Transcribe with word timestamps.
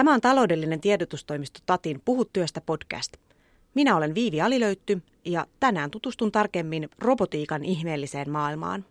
Tämä 0.00 0.14
on 0.14 0.20
taloudellinen 0.20 0.80
tiedotustoimisto 0.80 1.60
Tatin 1.66 2.02
Puhu 2.04 2.24
työstä 2.24 2.60
podcast. 2.60 3.12
Minä 3.74 3.96
olen 3.96 4.14
Viivi 4.14 4.40
Alilöytty 4.40 5.02
ja 5.24 5.46
tänään 5.60 5.90
tutustun 5.90 6.32
tarkemmin 6.32 6.88
robotiikan 6.98 7.64
ihmeelliseen 7.64 8.30
maailmaan. 8.30 8.84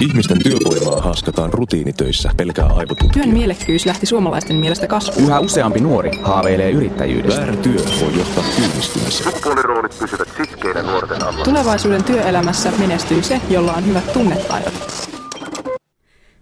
Ihmisten 0.00 0.38
työvoimaa 0.42 1.00
haaskataan 1.00 1.52
rutiinitöissä 1.52 2.30
pelkää 2.36 2.66
aivotutkia. 2.66 3.22
Työn 3.22 3.28
mielekkyys 3.28 3.86
lähti 3.86 4.06
suomalaisten 4.06 4.56
mielestä 4.56 4.86
kasvuun. 4.86 5.26
Yhä 5.26 5.40
useampi 5.40 5.80
nuori 5.80 6.10
haaveilee 6.22 6.70
yrittäjyydestä. 6.70 7.40
Väärä 7.40 7.56
työ 7.56 7.80
voi 8.00 8.18
johtaa 8.18 8.44
työllistymiseen. 8.56 9.32
Sukupuoliroolit 9.32 9.98
pysyvät 9.98 10.28
sitkeinä 10.36 10.82
nuorten 10.82 11.22
alla. 11.22 11.44
Tulevaisuuden 11.44 12.04
työelämässä 12.04 12.72
menestyy 12.78 13.22
se, 13.22 13.40
jolla 13.50 13.72
on 13.72 13.86
hyvät 13.86 14.12
tunnetaidot. 14.12 15.09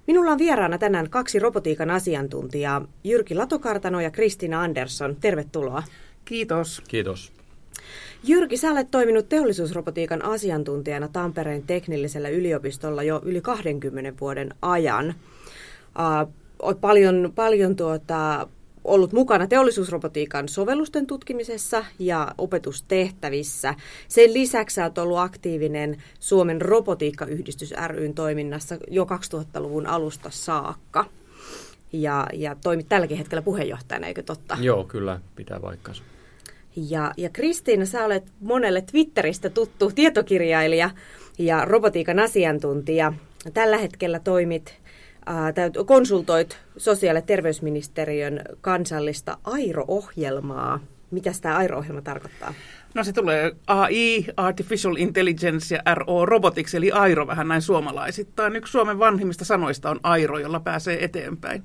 Minulla 0.08 0.32
on 0.32 0.38
vieraana 0.38 0.78
tänään 0.78 1.10
kaksi 1.10 1.38
robotiikan 1.38 1.90
asiantuntijaa, 1.90 2.84
Jyrki 3.04 3.34
Latokartano 3.34 4.00
ja 4.00 4.10
Kristina 4.10 4.62
Andersson. 4.62 5.16
Tervetuloa. 5.16 5.82
Kiitos. 6.24 6.82
Kiitos. 6.88 7.32
Jyrki, 8.24 8.56
sä 8.56 8.70
olet 8.70 8.90
toiminut 8.90 9.28
teollisuusrobotiikan 9.28 10.24
asiantuntijana 10.24 11.08
Tampereen 11.08 11.62
teknillisellä 11.62 12.28
yliopistolla 12.28 13.02
jo 13.02 13.22
yli 13.24 13.40
20 13.40 14.20
vuoden 14.20 14.54
ajan. 14.62 15.14
Uh, 16.28 16.32
olet 16.58 16.80
paljon, 16.80 17.32
paljon 17.34 17.76
tuota, 17.76 18.48
ollut 18.88 19.12
mukana 19.12 19.46
teollisuusrobotiikan 19.46 20.48
sovellusten 20.48 21.06
tutkimisessa 21.06 21.84
ja 21.98 22.34
opetustehtävissä. 22.38 23.74
Sen 24.08 24.34
lisäksi 24.34 24.80
olet 24.80 24.98
ollut 24.98 25.18
aktiivinen 25.18 26.02
Suomen 26.20 26.62
robotiikkayhdistys 26.62 27.74
ryn 27.86 28.14
toiminnassa 28.14 28.76
jo 28.90 29.04
2000-luvun 29.04 29.86
alusta 29.86 30.30
saakka. 30.30 31.04
Ja, 31.92 32.26
ja 32.32 32.56
toimit 32.62 32.88
tälläkin 32.88 33.16
hetkellä 33.16 33.42
puheenjohtajana, 33.42 34.06
eikö 34.06 34.22
totta? 34.22 34.56
Joo, 34.60 34.84
kyllä, 34.84 35.20
pitää 35.36 35.60
paikkansa. 35.60 36.02
Ja, 36.76 37.12
ja 37.16 37.28
Kristiina, 37.30 37.86
sä 37.86 38.04
olet 38.04 38.24
monelle 38.40 38.82
Twitteristä 38.82 39.50
tuttu 39.50 39.90
tietokirjailija 39.94 40.90
ja 41.38 41.64
robotiikan 41.64 42.18
asiantuntija. 42.18 43.12
Tällä 43.54 43.78
hetkellä 43.78 44.18
toimit, 44.18 44.74
äh, 45.28 45.86
konsultoit 45.86 46.58
sosiaali- 46.76 47.18
ja 47.18 47.22
terveysministeriön 47.22 48.40
kansallista 48.60 49.38
AIRO-ohjelmaa. 49.44 50.80
Mitä 51.10 51.30
tämä 51.42 51.56
AIRO-ohjelma 51.56 52.02
tarkoittaa? 52.02 52.54
No 52.94 53.04
se 53.04 53.12
tulee 53.12 53.52
AI, 53.66 54.24
Artificial 54.36 54.96
Intelligence 54.96 55.74
ja 55.74 55.94
RO 55.94 56.26
Robotics, 56.26 56.74
eli 56.74 56.92
AIRO 56.92 57.26
vähän 57.26 57.48
näin 57.48 57.62
suomalaisittain. 57.62 58.56
Yksi 58.56 58.70
Suomen 58.70 58.98
vanhimmista 58.98 59.44
sanoista 59.44 59.90
on 59.90 60.00
AIRO, 60.02 60.38
jolla 60.38 60.60
pääsee 60.60 61.04
eteenpäin. 61.04 61.62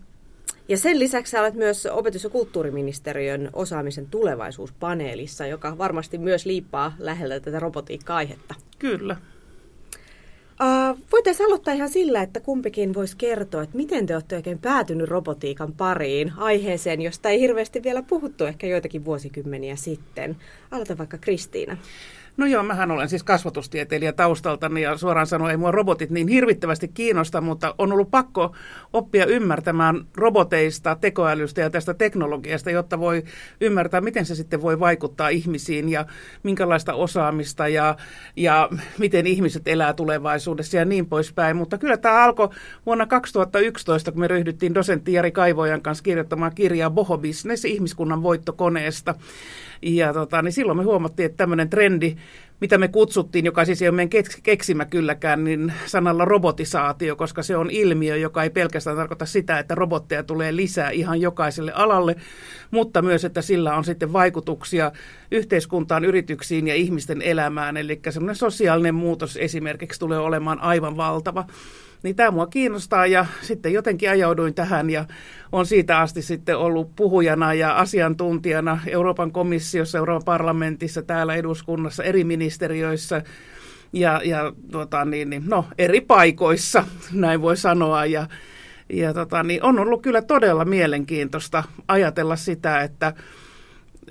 Ja 0.67 0.77
sen 0.77 0.99
lisäksi 0.99 1.37
olet 1.37 1.53
myös 1.53 1.85
opetus- 1.85 2.23
ja 2.23 2.29
kulttuuriministeriön 2.29 3.49
osaamisen 3.53 4.07
tulevaisuuspaneelissa, 4.07 5.45
joka 5.45 5.77
varmasti 5.77 6.17
myös 6.17 6.45
liippaa 6.45 6.95
lähellä 6.99 7.39
tätä 7.39 7.59
robotiikka-aihetta. 7.59 8.55
Kyllä. 8.79 9.15
Uh, 10.61 10.99
voitaisiin 11.11 11.47
aloittaa 11.47 11.73
ihan 11.73 11.89
sillä, 11.89 12.21
että 12.21 12.39
kumpikin 12.39 12.93
voisi 12.93 13.17
kertoa, 13.17 13.63
että 13.63 13.77
miten 13.77 14.05
te 14.05 14.13
olette 14.13 14.35
oikein 14.35 14.59
päätynyt 14.59 15.09
robotiikan 15.09 15.73
pariin, 15.73 16.33
aiheeseen, 16.37 17.01
josta 17.01 17.29
ei 17.29 17.39
hirveästi 17.39 17.83
vielä 17.83 18.01
puhuttu 18.01 18.45
ehkä 18.45 18.67
joitakin 18.67 19.05
vuosikymmeniä 19.05 19.75
sitten. 19.75 20.37
Aloita 20.71 20.97
vaikka 20.97 21.17
Kristiina. 21.17 21.77
No 22.37 22.45
joo, 22.45 22.63
mähän 22.63 22.91
olen 22.91 23.09
siis 23.09 23.23
kasvatustieteilijä 23.23 24.13
taustaltani 24.13 24.81
ja 24.81 24.97
suoraan 24.97 25.27
sanoen 25.27 25.51
ei 25.51 25.57
mua 25.57 25.71
robotit 25.71 26.09
niin 26.09 26.27
hirvittävästi 26.27 26.87
kiinnosta, 26.87 27.41
mutta 27.41 27.75
on 27.77 27.93
ollut 27.93 28.11
pakko 28.11 28.55
oppia 28.93 29.25
ymmärtämään 29.25 30.05
roboteista, 30.15 30.97
tekoälystä 31.01 31.61
ja 31.61 31.69
tästä 31.69 31.93
teknologiasta, 31.93 32.71
jotta 32.71 32.99
voi 32.99 33.23
ymmärtää, 33.61 34.01
miten 34.01 34.25
se 34.25 34.35
sitten 34.35 34.61
voi 34.61 34.79
vaikuttaa 34.79 35.29
ihmisiin 35.29 35.89
ja 35.89 36.05
minkälaista 36.43 36.93
osaamista 36.93 37.67
ja, 37.67 37.97
ja 38.35 38.69
miten 38.97 39.27
ihmiset 39.27 39.67
elää 39.67 39.93
tulevaisuudessa 39.93 40.42
ja 40.77 40.85
niin 40.85 41.05
poispäin. 41.05 41.57
Mutta 41.57 41.77
kyllä 41.77 41.97
tämä 41.97 42.23
alkoi 42.23 42.49
vuonna 42.85 43.05
2011, 43.05 44.11
kun 44.11 44.19
me 44.19 44.27
ryhdyttiin 44.27 44.73
dosentti 44.73 45.13
Jari 45.13 45.31
Kaivojan 45.31 45.81
kanssa 45.81 46.03
kirjoittamaan 46.03 46.55
kirjaa 46.55 46.89
Boho 46.89 47.17
Business, 47.17 47.65
ihmiskunnan 47.65 48.23
voittokoneesta. 48.23 49.15
Ja 49.81 50.13
tota, 50.13 50.41
niin 50.41 50.53
silloin 50.53 50.77
me 50.77 50.83
huomattiin, 50.83 51.25
että 51.25 51.37
tämmöinen 51.37 51.69
trendi, 51.69 52.15
mitä 52.63 52.77
me 52.77 52.87
kutsuttiin, 52.87 53.45
joka 53.45 53.65
siis 53.65 53.81
ei 53.81 53.87
ole 53.89 53.95
meidän 53.95 54.23
keksimä 54.43 54.85
kylläkään, 54.85 55.43
niin 55.43 55.73
sanalla 55.85 56.25
robotisaatio, 56.25 57.15
koska 57.15 57.43
se 57.43 57.57
on 57.57 57.69
ilmiö, 57.69 58.17
joka 58.17 58.43
ei 58.43 58.49
pelkästään 58.49 58.97
tarkoita 58.97 59.25
sitä, 59.25 59.59
että 59.59 59.75
robotteja 59.75 60.23
tulee 60.23 60.55
lisää 60.55 60.89
ihan 60.89 61.21
jokaiselle 61.21 61.71
alalle, 61.75 62.15
mutta 62.71 63.01
myös, 63.01 63.25
että 63.25 63.41
sillä 63.41 63.75
on 63.75 63.83
sitten 63.83 64.13
vaikutuksia 64.13 64.91
yhteiskuntaan, 65.31 66.05
yrityksiin 66.05 66.67
ja 66.67 66.75
ihmisten 66.75 67.21
elämään. 67.21 67.77
Eli 67.77 67.99
semmoinen 68.09 68.35
sosiaalinen 68.35 68.95
muutos 68.95 69.37
esimerkiksi 69.37 69.99
tulee 69.99 70.19
olemaan 70.19 70.59
aivan 70.59 70.97
valtava. 70.97 71.45
Niin 72.03 72.15
tämä 72.15 72.31
mua 72.31 72.47
kiinnostaa 72.47 73.07
ja 73.07 73.25
sitten 73.41 73.73
jotenkin 73.73 74.09
ajauduin 74.09 74.53
tähän 74.53 74.89
ja 74.89 75.05
on 75.51 75.65
siitä 75.65 75.99
asti 75.99 76.21
sitten 76.21 76.57
ollut 76.57 76.95
puhujana 76.95 77.53
ja 77.53 77.75
asiantuntijana 77.75 78.79
Euroopan 78.87 79.31
komissiossa, 79.31 79.97
Euroopan 79.97 80.25
parlamentissa, 80.25 81.01
täällä 81.01 81.35
eduskunnassa, 81.35 82.03
eri 82.03 82.23
ministeriöissä 82.23 83.21
ja, 83.93 84.21
ja 84.23 84.53
tota, 84.71 85.05
niin, 85.05 85.29
niin, 85.29 85.43
no, 85.47 85.65
eri 85.77 86.01
paikoissa, 86.01 86.83
näin 87.11 87.41
voi 87.41 87.57
sanoa. 87.57 88.05
Ja, 88.05 88.27
ja 88.89 89.13
tota, 89.13 89.43
niin 89.43 89.63
on 89.63 89.79
ollut 89.79 90.01
kyllä 90.01 90.21
todella 90.21 90.65
mielenkiintoista 90.65 91.63
ajatella 91.87 92.35
sitä, 92.35 92.81
että 92.81 93.13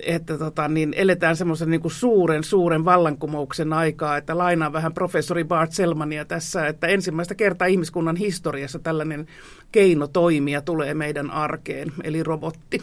että 0.05 0.37
tota, 0.37 0.67
niin 0.67 0.93
eletään 0.97 1.35
semmoisen 1.35 1.69
niin 1.69 1.81
kuin 1.81 1.91
suuren, 1.91 2.43
suuren 2.43 2.85
vallankumouksen 2.85 3.73
aikaa, 3.73 4.17
että 4.17 4.37
lainaan 4.37 4.73
vähän 4.73 4.93
professori 4.93 5.43
Bart 5.43 5.71
Selmania 5.71 6.25
tässä, 6.25 6.67
että 6.67 6.87
ensimmäistä 6.87 7.35
kertaa 7.35 7.67
ihmiskunnan 7.67 8.15
historiassa 8.15 8.79
tällainen 8.79 9.27
keino 9.71 10.07
toimia 10.07 10.61
tulee 10.61 10.93
meidän 10.93 11.31
arkeen, 11.31 11.91
eli 12.03 12.23
robotti. 12.23 12.81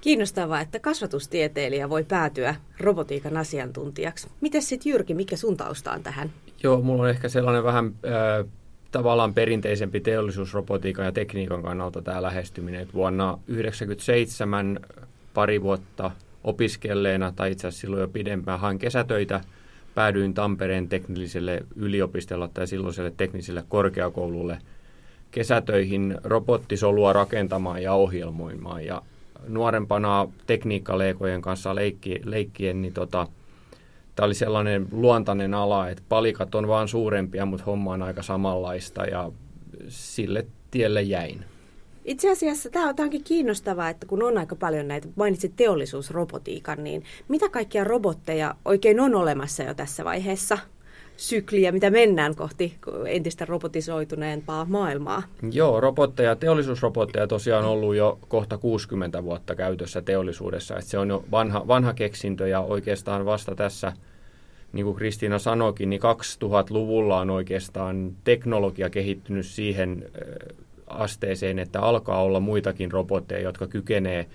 Kiinnostavaa, 0.00 0.60
että 0.60 0.78
kasvatustieteilijä 0.78 1.88
voi 1.88 2.04
päätyä 2.04 2.54
robotiikan 2.80 3.36
asiantuntijaksi. 3.36 4.28
Miten 4.40 4.62
sitten 4.62 4.90
Jyrki, 4.90 5.14
mikä 5.14 5.36
sun 5.36 5.56
tausta 5.56 5.92
on 5.92 6.02
tähän? 6.02 6.30
Joo, 6.62 6.80
mulla 6.80 7.02
on 7.02 7.10
ehkä 7.10 7.28
sellainen 7.28 7.64
vähän 7.64 7.86
äh, 7.86 8.46
tavallaan 8.92 9.34
perinteisempi 9.34 10.00
teollisuusrobotiikan 10.00 11.04
ja 11.04 11.12
tekniikan 11.12 11.62
kannalta 11.62 12.02
tämä 12.02 12.22
lähestyminen. 12.22 12.80
Että 12.80 12.94
vuonna 12.94 13.24
1997 13.24 14.80
pari 15.34 15.62
vuotta 15.62 16.10
opiskelleena, 16.44 17.32
tai 17.32 17.52
itse 17.52 17.66
asiassa 17.68 17.80
silloin 17.80 18.00
jo 18.00 18.08
pidempään, 18.08 18.60
hain 18.60 18.78
kesätöitä, 18.78 19.40
päädyin 19.94 20.34
Tampereen 20.34 20.88
teknilliselle 20.88 21.62
yliopistolle 21.76 22.48
tai 22.54 22.66
silloiselle 22.66 23.12
tekniselle 23.16 23.64
korkeakoululle 23.68 24.58
kesätöihin 25.30 26.18
robottisolua 26.24 27.12
rakentamaan 27.12 27.82
ja 27.82 27.92
ohjelmoimaan. 27.92 28.84
Ja 28.84 29.02
nuorempana 29.48 30.28
tekniikkaleikojen 30.46 31.42
kanssa 31.42 31.74
leikki, 31.74 32.20
leikkien, 32.24 32.82
niin 32.82 32.94
tota, 32.94 33.26
tämä 34.16 34.26
oli 34.26 34.34
sellainen 34.34 34.86
luontainen 34.92 35.54
ala, 35.54 35.88
että 35.88 36.02
palikat 36.08 36.54
on 36.54 36.68
vaan 36.68 36.88
suurempia, 36.88 37.46
mutta 37.46 37.64
homma 37.64 37.92
on 37.92 38.02
aika 38.02 38.22
samanlaista 38.22 39.04
ja 39.04 39.32
sille 39.88 40.46
tielle 40.70 41.02
jäin. 41.02 41.44
Itse 42.10 42.30
asiassa 42.30 42.70
tämä 42.70 42.94
onkin 42.98 43.24
kiinnostavaa, 43.24 43.88
että 43.88 44.06
kun 44.06 44.22
on 44.22 44.38
aika 44.38 44.56
paljon 44.56 44.88
näitä, 44.88 45.08
mainitsit 45.16 45.52
teollisuusrobotiikan, 45.56 46.84
niin 46.84 47.04
mitä 47.28 47.48
kaikkia 47.48 47.84
robotteja 47.84 48.54
oikein 48.64 49.00
on 49.00 49.14
olemassa 49.14 49.62
jo 49.62 49.74
tässä 49.74 50.04
vaiheessa? 50.04 50.58
sykliä, 51.16 51.72
mitä 51.72 51.90
mennään 51.90 52.36
kohti 52.36 52.74
entistä 53.06 53.44
robotisoituneempaa 53.44 54.64
maailmaa. 54.64 55.22
Joo, 55.52 55.80
robotteja, 55.80 56.36
teollisuusrobotteja 56.36 57.26
tosiaan 57.26 57.64
on 57.64 57.70
ollut 57.70 57.96
jo 57.96 58.18
kohta 58.28 58.58
60 58.58 59.24
vuotta 59.24 59.54
käytössä 59.54 60.02
teollisuudessa. 60.02 60.74
Että 60.76 60.90
se 60.90 60.98
on 60.98 61.08
jo 61.08 61.24
vanha, 61.30 61.68
vanha 61.68 61.94
keksintö 61.94 62.48
ja 62.48 62.60
oikeastaan 62.60 63.24
vasta 63.24 63.54
tässä, 63.54 63.92
niin 64.72 64.84
kuin 64.84 64.96
Kristiina 64.96 65.38
sanoikin, 65.38 65.90
niin 65.90 66.02
2000-luvulla 66.02 67.20
on 67.20 67.30
oikeastaan 67.30 68.12
teknologia 68.24 68.90
kehittynyt 68.90 69.46
siihen 69.46 70.10
asteeseen, 70.90 71.58
että 71.58 71.80
alkaa 71.80 72.22
olla 72.22 72.40
muitakin 72.40 72.92
robotteja, 72.92 73.40
jotka 73.40 73.66
kykenee 73.66 74.26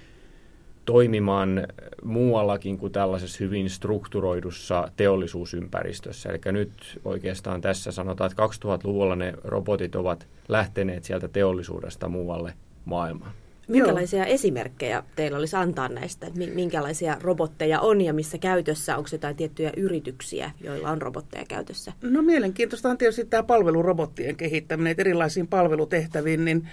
toimimaan 0.86 1.68
muuallakin 2.04 2.78
kuin 2.78 2.92
tällaisessa 2.92 3.44
hyvin 3.44 3.69
strukturoidussa 3.69 4.92
teollisuusympäristössä. 4.98 6.30
Eli 6.30 6.40
nyt 6.52 7.00
oikeastaan 7.06 7.62
tässä 7.62 7.92
sanotaan, 7.92 8.31
että 8.31 8.44
2000-luvulla 8.46 9.16
ne 9.16 9.34
robotit 9.44 9.96
ovat 9.96 10.28
lähteneet 10.48 11.04
sieltä 11.04 11.28
teollisuudesta 11.28 12.07
muualle 12.07 12.54
maailmaan. 12.86 13.31
Minkälaisia 13.67 14.19
Joo. 14.19 14.33
esimerkkejä 14.33 15.03
teillä 15.15 15.38
olisi 15.38 15.56
antaa 15.56 15.89
näistä? 15.89 16.27
Minkälaisia 16.53 17.17
robotteja 17.21 17.79
on 17.79 18.01
ja 18.01 18.13
missä 18.13 18.38
käytössä? 18.38 18.97
Onko 18.97 19.09
jotain 19.12 19.35
tiettyjä 19.35 19.71
yrityksiä, 19.77 20.51
joilla 20.62 20.91
on 20.91 21.01
robotteja 21.01 21.45
käytössä? 21.47 21.94
No 22.01 22.21
mielenkiintoista 22.21 22.89
on 22.89 22.97
tietysti 22.97 23.25
tämä 23.25 23.44
palvelurobottien 23.44 24.35
kehittäminen, 24.35 24.91
että 24.91 25.01
erilaisiin 25.01 25.47
palvelutehtäviin, 25.47 26.45
niin 26.45 26.67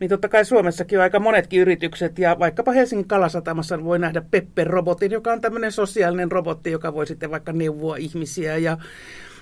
niin 0.00 0.08
totta 0.08 0.28
kai 0.28 0.44
Suomessakin 0.44 0.98
on 0.98 1.02
aika 1.02 1.18
monetkin 1.20 1.60
yritykset, 1.60 2.18
ja 2.18 2.38
vaikkapa 2.38 2.72
Helsingin 2.72 3.08
Kalasatamassa 3.08 3.84
voi 3.84 3.98
nähdä 3.98 4.22
Pepper-robotin, 4.30 5.12
joka 5.12 5.32
on 5.32 5.40
tämmöinen 5.40 5.72
sosiaalinen 5.72 6.32
robotti, 6.32 6.70
joka 6.70 6.94
voi 6.94 7.06
sitten 7.06 7.30
vaikka 7.30 7.52
neuvoa 7.52 7.96
ihmisiä, 7.96 8.56
ja 8.56 8.78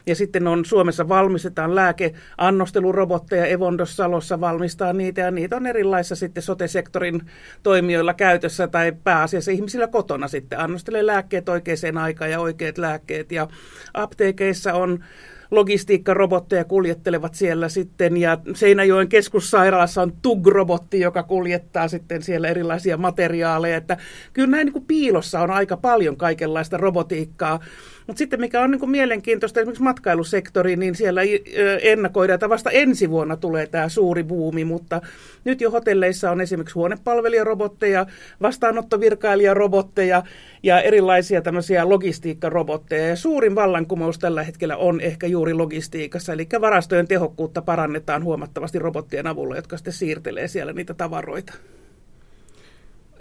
ja 0.06 0.14
sitten 0.14 0.46
on 0.46 0.64
Suomessa 0.64 1.08
valmistetaan 1.08 1.74
lääkeannostelurobotteja, 1.74 3.46
Evondos 3.46 3.96
Salossa 3.96 4.40
valmistaa 4.40 4.92
niitä 4.92 5.20
ja 5.20 5.30
niitä 5.30 5.56
on 5.56 5.66
erilaisissa 5.66 6.16
sitten 6.16 6.42
sote-sektorin 6.42 7.22
toimijoilla 7.62 8.14
käytössä 8.14 8.68
tai 8.68 8.92
pääasiassa 9.04 9.50
ihmisillä 9.50 9.86
kotona 9.86 10.28
sitten. 10.28 10.60
Annostelee 10.60 11.06
lääkkeet 11.06 11.48
oikeaan 11.48 11.98
aikaan 11.98 12.30
ja 12.30 12.40
oikeat 12.40 12.78
lääkkeet. 12.78 13.32
Ja 13.32 13.48
apteekeissa 13.94 14.74
on 14.74 15.04
logistiikkarobotteja 15.50 16.64
kuljettelevat 16.64 17.34
siellä 17.34 17.68
sitten 17.68 18.16
ja 18.16 18.38
Seinäjoen 18.54 19.08
keskussairaalassa 19.08 20.02
on 20.02 20.12
TUG-robotti, 20.22 21.00
joka 21.00 21.22
kuljettaa 21.22 21.88
sitten 21.88 22.22
siellä 22.22 22.48
erilaisia 22.48 22.96
materiaaleja, 22.96 23.76
että 23.76 23.96
kyllä 24.32 24.48
näin 24.48 24.64
niin 24.64 24.72
kuin 24.72 24.84
piilossa 24.86 25.40
on 25.40 25.50
aika 25.50 25.76
paljon 25.76 26.16
kaikenlaista 26.16 26.76
robotiikkaa, 26.76 27.60
mutta 28.06 28.18
sitten 28.18 28.40
mikä 28.40 28.60
on 28.60 28.70
niin 28.70 28.80
kuin 28.80 28.90
mielenkiintoista 28.90 29.60
esimerkiksi 29.60 29.82
matkailusektori, 29.82 30.76
niin 30.76 30.94
siellä 30.94 31.20
ennakoidaan, 31.82 32.34
että 32.34 32.48
vasta 32.48 32.70
ensi 32.70 33.10
vuonna 33.10 33.36
tulee 33.36 33.66
tämä 33.66 33.88
suuri 33.88 34.24
buumi, 34.24 34.64
mutta 34.64 35.00
nyt 35.44 35.60
jo 35.60 35.70
hotelleissa 35.70 36.30
on 36.30 36.40
esimerkiksi 36.40 36.74
huonepalvelijarobotteja, 36.74 38.06
vastaanottovirkailijarobotteja 38.42 40.22
ja 40.62 40.80
erilaisia 40.80 41.42
tämmöisiä 41.42 41.88
logistiikkarobotteja. 41.88 43.08
Ja 43.08 43.16
suurin 43.16 43.54
vallankumous 43.54 44.18
tällä 44.18 44.42
hetkellä 44.42 44.76
on 44.76 45.00
ehkä 45.00 45.26
juuri 45.26 45.54
logistiikassa, 45.54 46.32
eli 46.32 46.48
varastojen 46.60 47.08
tehokkuutta 47.08 47.62
parannetaan 47.62 48.24
huomattavasti 48.24 48.78
robottien 48.78 49.26
avulla, 49.26 49.56
jotka 49.56 49.76
sitten 49.76 49.92
siirtelee 49.92 50.48
siellä 50.48 50.72
niitä 50.72 50.94
tavaroita 50.94 51.52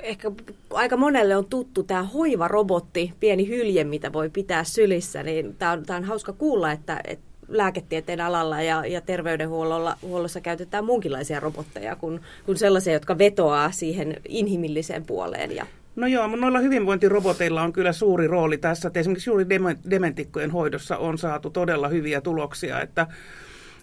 ehkä 0.04 0.32
aika 0.74 0.98
monelle 0.98 1.36
on 1.36 1.46
tuttu 1.46 1.84
tämä 1.84 2.04
hoivarobotti, 2.04 3.14
pieni 3.20 3.48
hylje, 3.48 3.84
mitä 3.84 4.14
voi 4.14 4.30
pitää 4.30 4.64
sylissä, 4.64 5.24
niin 5.24 5.56
tämä 5.60 5.72
on, 5.72 5.84
on 5.96 6.04
hauska 6.04 6.34
kuulla, 6.34 6.72
että, 6.72 7.02
että 7.04 7.26
lääketieteen 7.48 8.22
alalla 8.22 8.62
ja, 8.62 8.86
ja 8.86 9.02
terveydenhuollossa 9.02 10.42
käytetään 10.42 10.86
muunkinlaisia 10.86 11.40
robotteja 11.40 11.96
kuin, 11.96 12.22
kuin 12.46 12.58
sellaisia, 12.58 12.94
jotka 12.94 13.18
vetoaa 13.18 13.72
siihen 13.72 14.18
inhimilliseen 14.30 15.06
puoleen. 15.06 15.56
Ja... 15.56 15.66
No 15.96 16.08
joo, 16.08 16.28
mutta 16.28 16.42
noilla 16.42 16.60
hyvinvointiroboteilla 16.60 17.62
on 17.62 17.74
kyllä 17.74 17.94
suuri 17.94 18.28
rooli 18.28 18.58
tässä, 18.58 18.88
että 18.88 19.00
esimerkiksi 19.00 19.30
juuri 19.30 19.46
dementikkojen 19.90 20.52
hoidossa 20.52 20.98
on 20.98 21.18
saatu 21.18 21.50
todella 21.50 21.88
hyviä 21.88 22.22
tuloksia, 22.22 22.82
että 22.82 23.08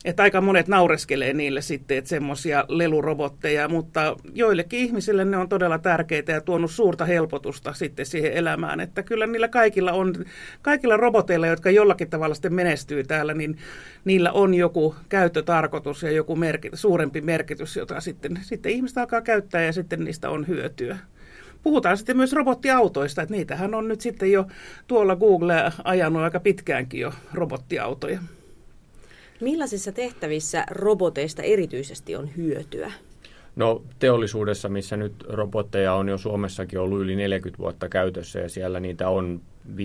että 0.04 0.22
aika 0.22 0.40
monet 0.40 0.68
naureskelee 0.68 1.32
niille 1.32 1.62
sitten, 1.62 1.98
että 1.98 2.08
semmoisia 2.08 2.64
lelurobotteja, 2.68 3.68
mutta 3.68 4.16
joillekin 4.34 4.80
ihmisille 4.80 5.24
ne 5.24 5.36
on 5.36 5.48
todella 5.48 5.78
tärkeitä 5.78 6.32
ja 6.32 6.40
tuonut 6.40 6.70
suurta 6.70 7.04
helpotusta 7.04 7.72
sitten 7.72 8.06
siihen 8.06 8.32
elämään. 8.32 8.80
Että 8.80 9.02
kyllä 9.02 9.26
niillä 9.26 9.48
kaikilla 9.48 9.92
on, 9.92 10.14
kaikilla 10.62 10.96
roboteilla, 10.96 11.46
jotka 11.46 11.70
jollakin 11.70 12.10
tavalla 12.10 12.34
sitten 12.34 12.54
menestyy 12.54 13.04
täällä, 13.04 13.34
niin 13.34 13.58
niillä 14.04 14.32
on 14.32 14.54
joku 14.54 14.94
käyttötarkoitus 15.08 16.02
ja 16.02 16.10
joku 16.10 16.36
merki, 16.36 16.70
suurempi 16.74 17.20
merkitys, 17.20 17.76
jota 17.76 18.00
sitten, 18.00 18.38
sitten 18.42 18.72
ihmiset 18.72 18.98
alkaa 18.98 19.22
käyttää 19.22 19.62
ja 19.62 19.72
sitten 19.72 20.04
niistä 20.04 20.30
on 20.30 20.48
hyötyä. 20.48 20.98
Puhutaan 21.62 21.96
sitten 21.96 22.16
myös 22.16 22.32
robottiautoista, 22.32 23.22
että 23.22 23.34
niitähän 23.34 23.74
on 23.74 23.88
nyt 23.88 24.00
sitten 24.00 24.32
jo 24.32 24.46
tuolla 24.86 25.16
Google 25.16 25.72
ajanut 25.84 26.22
aika 26.22 26.40
pitkäänkin 26.40 27.00
jo 27.00 27.12
robottiautoja. 27.34 28.20
Millaisissa 29.40 29.92
tehtävissä 29.92 30.64
roboteista 30.70 31.42
erityisesti 31.42 32.16
on 32.16 32.36
hyötyä? 32.36 32.92
No 33.56 33.82
teollisuudessa, 33.98 34.68
missä 34.68 34.96
nyt 34.96 35.14
robotteja 35.28 35.94
on 35.94 36.08
jo 36.08 36.18
Suomessakin 36.18 36.78
ollut 36.78 37.00
yli 37.00 37.16
40 37.16 37.62
vuotta 37.62 37.88
käytössä 37.88 38.38
ja 38.40 38.48
siellä 38.48 38.80
niitä 38.80 39.08
on 39.08 39.40
5-6 39.76 39.78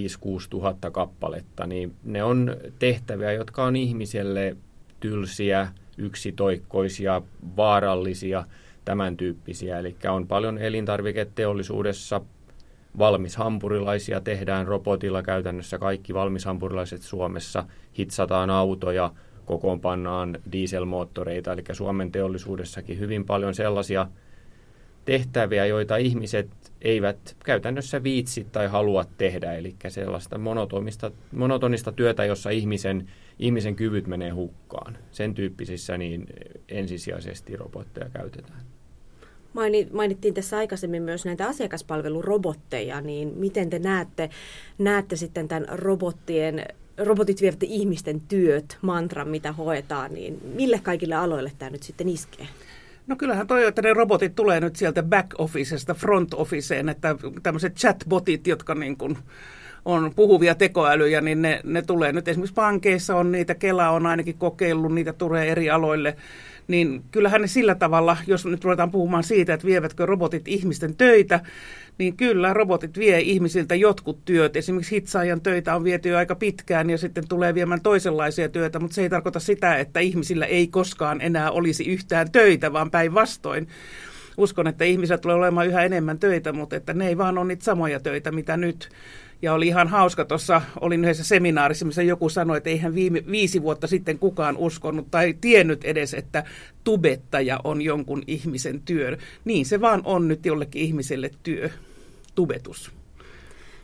tuhatta 0.49 0.91
kappaletta, 0.91 1.67
niin 1.67 1.93
ne 2.03 2.23
on 2.23 2.57
tehtäviä, 2.79 3.31
jotka 3.31 3.63
on 3.63 3.75
ihmiselle 3.75 4.57
tylsiä, 4.99 5.67
yksitoikkoisia, 5.97 7.21
vaarallisia, 7.57 8.45
tämän 8.85 9.17
tyyppisiä. 9.17 9.79
Eli 9.79 9.95
on 10.09 10.27
paljon 10.27 10.57
elintarviketeollisuudessa 10.57 12.21
valmishampurilaisia 12.97 14.21
tehdään 14.21 14.67
robotilla 14.67 15.23
käytännössä 15.23 15.77
kaikki 15.77 16.13
valmishampurilaiset 16.13 17.01
Suomessa, 17.01 17.63
hitsataan 17.97 18.49
autoja, 18.49 19.11
kokoonpannaan 19.45 20.37
dieselmoottoreita, 20.51 21.53
eli 21.53 21.63
Suomen 21.71 22.11
teollisuudessakin 22.11 22.99
hyvin 22.99 23.25
paljon 23.25 23.55
sellaisia 23.55 24.07
tehtäviä, 25.05 25.65
joita 25.65 25.97
ihmiset 25.97 26.49
eivät 26.81 27.35
käytännössä 27.45 28.03
viitsi 28.03 28.47
tai 28.51 28.67
halua 28.67 29.05
tehdä, 29.17 29.53
eli 29.53 29.75
sellaista 29.87 30.37
monotonista, 30.37 31.11
monotonista 31.31 31.91
työtä, 31.91 32.25
jossa 32.25 32.49
ihmisen, 32.49 33.09
ihmisen 33.39 33.75
kyvyt 33.75 34.07
menee 34.07 34.29
hukkaan. 34.29 34.97
Sen 35.11 35.33
tyyppisissä 35.33 35.97
niin 35.97 36.25
ensisijaisesti 36.69 37.57
robotteja 37.57 38.09
käytetään. 38.09 38.61
Mainittiin 39.91 40.33
tässä 40.33 40.57
aikaisemmin 40.57 41.03
myös 41.03 41.25
näitä 41.25 41.47
asiakaspalvelurobotteja, 41.47 43.01
niin 43.01 43.33
miten 43.35 43.69
te 43.69 43.79
näette, 43.79 44.29
näette 44.77 45.15
sitten 45.15 45.47
tämän 45.47 45.65
robottien 45.71 46.65
robotit 46.97 47.41
vievät 47.41 47.63
ihmisten 47.63 48.21
työt, 48.21 48.77
mantra, 48.81 49.25
mitä 49.25 49.51
hoetaan, 49.51 50.13
niin 50.13 50.39
mille 50.55 50.79
kaikille 50.83 51.15
aloille 51.15 51.51
tämä 51.57 51.69
nyt 51.71 51.83
sitten 51.83 52.09
iskee? 52.09 52.47
No 53.07 53.15
kyllähän 53.15 53.47
toi, 53.47 53.65
että 53.65 53.81
ne 53.81 53.93
robotit 53.93 54.35
tulee 54.35 54.59
nyt 54.59 54.75
sieltä 54.75 55.03
back 55.03 55.29
officesta 55.37 55.93
front 55.93 56.33
officeen, 56.33 56.89
että 56.89 57.15
tämmöiset 57.43 57.75
chatbotit, 57.75 58.47
jotka 58.47 58.75
niin 58.75 58.97
kuin 58.97 59.17
on 59.85 60.11
puhuvia 60.15 60.55
tekoälyjä, 60.55 61.21
niin 61.21 61.41
ne, 61.41 61.61
ne 61.63 61.81
tulee 61.81 62.11
nyt 62.11 62.27
esimerkiksi 62.27 62.53
pankeissa 62.53 63.15
on 63.15 63.31
niitä, 63.31 63.55
Kela 63.55 63.89
on 63.89 64.05
ainakin 64.05 64.37
kokeillut, 64.37 64.93
niitä 64.93 65.13
tulee 65.13 65.51
eri 65.51 65.69
aloille 65.69 66.17
niin 66.67 67.03
kyllähän 67.11 67.41
ne 67.41 67.47
sillä 67.47 67.75
tavalla, 67.75 68.17
jos 68.27 68.45
nyt 68.45 68.63
ruvetaan 68.63 68.91
puhumaan 68.91 69.23
siitä, 69.23 69.53
että 69.53 69.67
vievätkö 69.67 70.05
robotit 70.05 70.47
ihmisten 70.47 70.95
töitä, 70.95 71.39
niin 71.97 72.17
kyllä 72.17 72.53
robotit 72.53 72.97
vie 72.97 73.19
ihmisiltä 73.19 73.75
jotkut 73.75 74.25
työt. 74.25 74.55
Esimerkiksi 74.55 74.95
hitsaajan 74.95 75.41
töitä 75.41 75.75
on 75.75 75.83
viety 75.83 76.09
jo 76.09 76.17
aika 76.17 76.35
pitkään 76.35 76.89
ja 76.89 76.97
sitten 76.97 77.27
tulee 77.27 77.53
viemään 77.53 77.81
toisenlaisia 77.81 78.49
työtä, 78.49 78.79
mutta 78.79 78.95
se 78.95 79.01
ei 79.01 79.09
tarkoita 79.09 79.39
sitä, 79.39 79.75
että 79.75 79.99
ihmisillä 79.99 80.45
ei 80.45 80.67
koskaan 80.67 81.21
enää 81.21 81.51
olisi 81.51 81.85
yhtään 81.85 82.31
töitä, 82.31 82.73
vaan 82.73 82.91
päinvastoin. 82.91 83.67
Uskon, 84.37 84.67
että 84.67 84.85
ihmiset 84.85 85.21
tulee 85.21 85.35
olemaan 85.35 85.67
yhä 85.67 85.83
enemmän 85.83 86.19
töitä, 86.19 86.53
mutta 86.53 86.75
että 86.75 86.93
ne 86.93 87.07
ei 87.07 87.17
vaan 87.17 87.37
ole 87.37 87.47
niitä 87.47 87.63
samoja 87.63 87.99
töitä, 87.99 88.31
mitä 88.31 88.57
nyt. 88.57 88.89
Ja 89.41 89.53
oli 89.53 89.67
ihan 89.67 89.87
hauska, 89.87 90.25
tuossa 90.25 90.61
olin 90.81 91.03
yhdessä 91.03 91.23
seminaarissa, 91.23 91.85
missä 91.85 92.03
joku 92.03 92.29
sanoi, 92.29 92.57
että 92.57 92.69
eihän 92.69 92.95
viime, 92.95 93.23
viisi 93.31 93.61
vuotta 93.61 93.87
sitten 93.87 94.19
kukaan 94.19 94.57
uskonut 94.57 95.11
tai 95.11 95.35
tiennyt 95.41 95.83
edes, 95.83 96.13
että 96.13 96.43
tubettaja 96.83 97.59
on 97.63 97.81
jonkun 97.81 98.23
ihmisen 98.27 98.81
työ. 98.85 99.17
Niin 99.45 99.65
se 99.65 99.81
vaan 99.81 100.01
on 100.03 100.27
nyt 100.27 100.45
jollekin 100.45 100.81
ihmiselle 100.81 101.31
työ, 101.43 101.69
tubetus. 102.35 102.91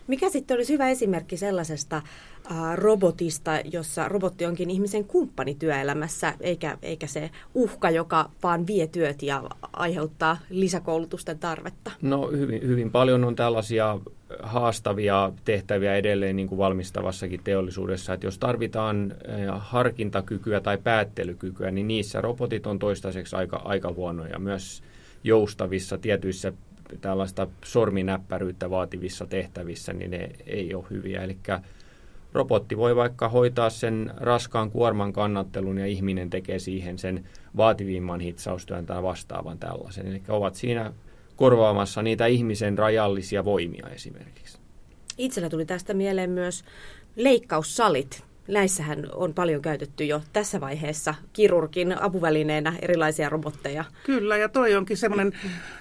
Mikä 0.08 0.29
sitten 0.29 0.55
olisi 0.55 0.74
hyvä 0.74 0.89
esimerkki 0.89 1.38
sellaisesta 1.38 1.96
äh, 1.98 2.75
robotista, 2.75 3.51
jossa 3.72 4.08
robotti 4.08 4.46
onkin 4.46 4.70
ihmisen 4.70 5.05
kumppani 5.05 5.55
työelämässä, 5.55 6.34
eikä, 6.39 6.77
eikä 6.81 7.08
se 7.08 7.29
uhka, 7.53 7.89
joka 7.89 8.29
vaan 8.43 8.67
vie 8.67 8.88
työt 8.88 9.24
ja 9.24 9.43
aiheuttaa 9.74 10.38
lisäkoulutusten 10.50 11.39
tarvetta? 11.39 11.91
No 12.01 12.27
hyvin, 12.27 12.62
hyvin 12.62 12.91
paljon 12.91 13.24
on 13.24 13.36
tällaisia 13.36 14.00
haastavia 14.43 15.31
tehtäviä 15.46 15.96
edelleen 15.96 16.36
niin 16.36 16.48
kuin 16.48 16.60
valmistavassakin 16.60 17.43
teollisuudessa, 17.43 18.13
että 18.13 18.27
jos 18.27 18.38
tarvitaan 18.38 19.15
harkintakykyä 19.58 20.62
tai 20.62 20.77
päättelykykyä, 20.77 21.72
niin 21.72 21.88
niissä 21.88 22.22
robotit 22.22 22.67
on 22.67 22.79
toistaiseksi 22.79 23.36
aika, 23.36 23.62
aika 23.65 23.93
huonoja. 23.93 24.39
Myös 24.39 24.84
joustavissa 25.24 25.98
tietyissä 25.98 26.53
tällaista 27.01 27.48
sorminäppäryyttä 27.63 28.69
vaativissa 28.69 29.25
tehtävissä, 29.25 29.93
niin 29.93 30.12
ne 30.12 30.29
ei 30.45 30.75
ole 30.75 30.86
hyviä. 30.89 31.24
Eli 31.24 31.38
robotti 32.33 32.77
voi 32.77 32.95
vaikka 32.95 33.29
hoitaa 33.29 33.69
sen 33.69 34.13
raskaan 34.17 34.71
kuorman 34.71 35.13
kannattelun 35.13 35.77
ja 35.77 35.86
ihminen 35.86 36.29
tekee 36.29 36.60
siihen 36.60 36.98
sen 36.98 37.27
vaativimman 37.57 38.19
hitsaustyön 38.19 38.86
tai 38.86 39.03
vastaavan 39.03 39.60
tällaisen. 39.60 40.07
Eli 40.07 40.21
ovat 40.27 40.55
siinä 40.55 40.93
korvaamassa 41.36 42.01
niitä 42.01 42.25
ihmisen 42.25 42.77
rajallisia 42.77 43.45
voimia 43.45 43.88
esimerkiksi. 43.88 44.57
Itsellä 45.17 45.50
tuli 45.50 45.65
tästä 45.65 45.93
mieleen 45.93 46.29
myös 46.29 46.63
leikkaussalit. 47.15 48.24
Näissähän 48.48 49.07
on 49.13 49.33
paljon 49.33 49.62
käytetty 49.62 50.05
jo 50.05 50.21
tässä 50.33 50.62
vaiheessa 50.62 51.15
kirurgin 51.33 52.01
apuvälineenä 52.01 52.74
erilaisia 52.81 53.29
robotteja. 53.29 53.83
Kyllä, 54.03 54.38
ja 54.38 54.50
toi 54.50 54.75
onkin 54.75 54.98
semmoinen, 54.98 55.33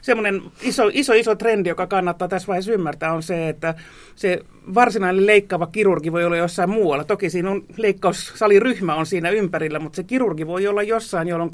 semmoinen 0.02 0.42
iso, 0.62 0.90
iso, 0.92 1.12
iso 1.12 1.34
trendi, 1.34 1.68
joka 1.68 1.86
kannattaa 1.86 2.28
tässä 2.28 2.46
vaiheessa 2.46 2.72
ymmärtää, 2.72 3.12
on 3.12 3.22
se, 3.22 3.48
että 3.48 3.74
se 4.16 4.38
varsinainen 4.74 5.26
leikkaava 5.26 5.66
kirurgi 5.66 6.12
voi 6.12 6.24
olla 6.24 6.36
jossain 6.36 6.70
muualla. 6.70 7.04
Toki 7.04 7.30
siinä 7.30 7.50
on 7.50 7.64
leikkaussaliryhmä 7.76 8.94
on 8.94 9.06
siinä 9.06 9.30
ympärillä, 9.30 9.78
mutta 9.78 9.96
se 9.96 10.04
kirurgi 10.04 10.46
voi 10.46 10.66
olla 10.66 10.82
jossain, 10.82 11.28
jolloin 11.28 11.50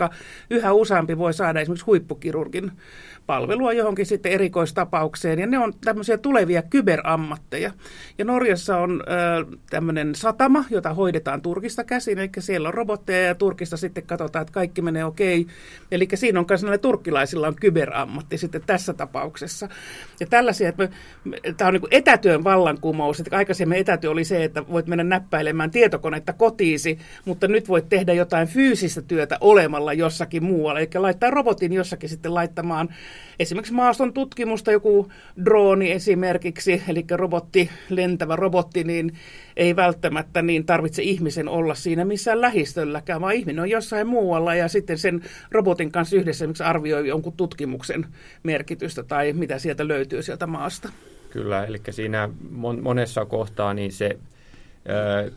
yhä 0.51 0.73
useampi 0.73 1.19
voi 1.19 1.35
saada 1.35 1.61
esimerkiksi 1.61 1.87
huippukirurgin 1.87 2.73
palvelua 3.27 3.73
johonkin 3.73 4.07
sitten 4.07 4.33
erikoistapaukseen. 4.33 5.39
Ja 5.39 5.47
ne 5.47 5.59
on 5.59 5.73
tämmöisiä 5.85 6.19
tulevia 6.19 6.63
kyberammatteja. 6.63 7.73
Ja 8.19 8.25
Norjassa 8.25 8.77
on 8.77 9.03
äh, 9.09 9.59
tämmöinen 9.71 10.15
satama, 10.15 10.65
jota 10.71 10.95
hoidetaan 10.95 11.43
Turkista 11.43 11.85
käsin. 11.85 12.19
Eli 12.19 12.31
siellä 12.39 12.69
on 12.69 12.75
robotteja 12.75 13.27
ja 13.27 13.35
Turkista 13.35 13.77
sitten 13.77 14.07
katsotaan, 14.07 14.43
että 14.43 14.53
kaikki 14.53 14.83
menee 14.83 15.05
okei. 15.05 15.47
Eli 15.91 16.09
siinä 16.15 16.41
on 16.41 16.47
myös 16.49 16.63
näillä 16.63 16.79
turkkilaisilla 16.79 17.49
on 17.49 17.55
kyberammatti 17.55 18.39
sitten 18.39 18.63
tässä 18.67 18.93
tapauksessa. 18.93 19.69
Ja 20.21 20.27
tällaisia, 20.27 20.69
että 20.69 20.89
tämä 21.57 21.69
on 21.69 21.75
niin 21.75 21.83
etätyön 21.91 22.45
vallankumous. 22.45 23.21
Että 23.21 23.37
aikaisemmin 23.37 23.79
etätyö 23.79 24.11
oli 24.11 24.25
se, 24.25 24.45
että 24.45 24.69
voit 24.69 24.87
mennä 24.87 25.05
näppäilemään 25.05 25.71
tietokonetta 25.71 26.33
kotiisi, 26.33 26.99
mutta 27.25 27.49
nyt 27.49 27.69
voit 27.69 27.89
tehdä 27.89 28.13
jotain 28.13 28.49
fyysistä 28.49 29.03
työtä 29.03 29.39
olemalla 29.41 29.93
jossakin 29.93 30.45
muualla. 30.45 30.81
Eli 30.81 30.89
laittaa 30.95 31.31
robotin 31.31 31.73
jossakin 31.73 32.09
sitten 32.09 32.35
laittamaan 32.35 32.89
esimerkiksi 33.39 33.73
maaston 33.73 34.13
tutkimusta, 34.13 34.73
joku 34.73 35.09
drooni 35.45 35.93
esimerkiksi, 35.93 36.83
eli 36.89 37.05
robotti, 37.11 37.71
lentävä 37.91 38.37
robotti, 38.37 38.85
niin 38.85 39.15
ei 39.57 39.77
välttämättä 39.77 40.43
niin 40.43 40.67
tarvitse 40.67 41.03
ihmisen 41.03 41.49
olla 41.49 41.75
siinä 41.75 42.05
missään 42.05 42.41
lähistölläkään, 42.41 43.21
vaan 43.21 43.35
ihminen 43.35 43.61
on 43.63 43.71
jossain 43.71 44.07
muualla 44.07 44.55
ja 44.55 44.69
sitten 44.69 44.99
sen 44.99 45.23
robotin 45.51 45.93
kanssa 45.93 46.17
yhdessä 46.17 46.45
esimerkiksi 46.45 46.63
arvioi 46.63 47.09
jonkun 47.09 47.33
tutkimuksen 47.33 48.07
merkitystä 48.43 49.03
tai 49.03 49.33
mitä 49.33 49.59
sieltä 49.59 49.89
löytyy 49.89 50.23
sieltä 50.23 50.47
maasta. 50.47 50.89
Kyllä, 51.31 51.65
eli 51.65 51.81
siinä 51.91 52.29
monessa 52.83 53.25
kohtaa 53.25 53.75
niin 53.75 53.93
se 53.93 54.19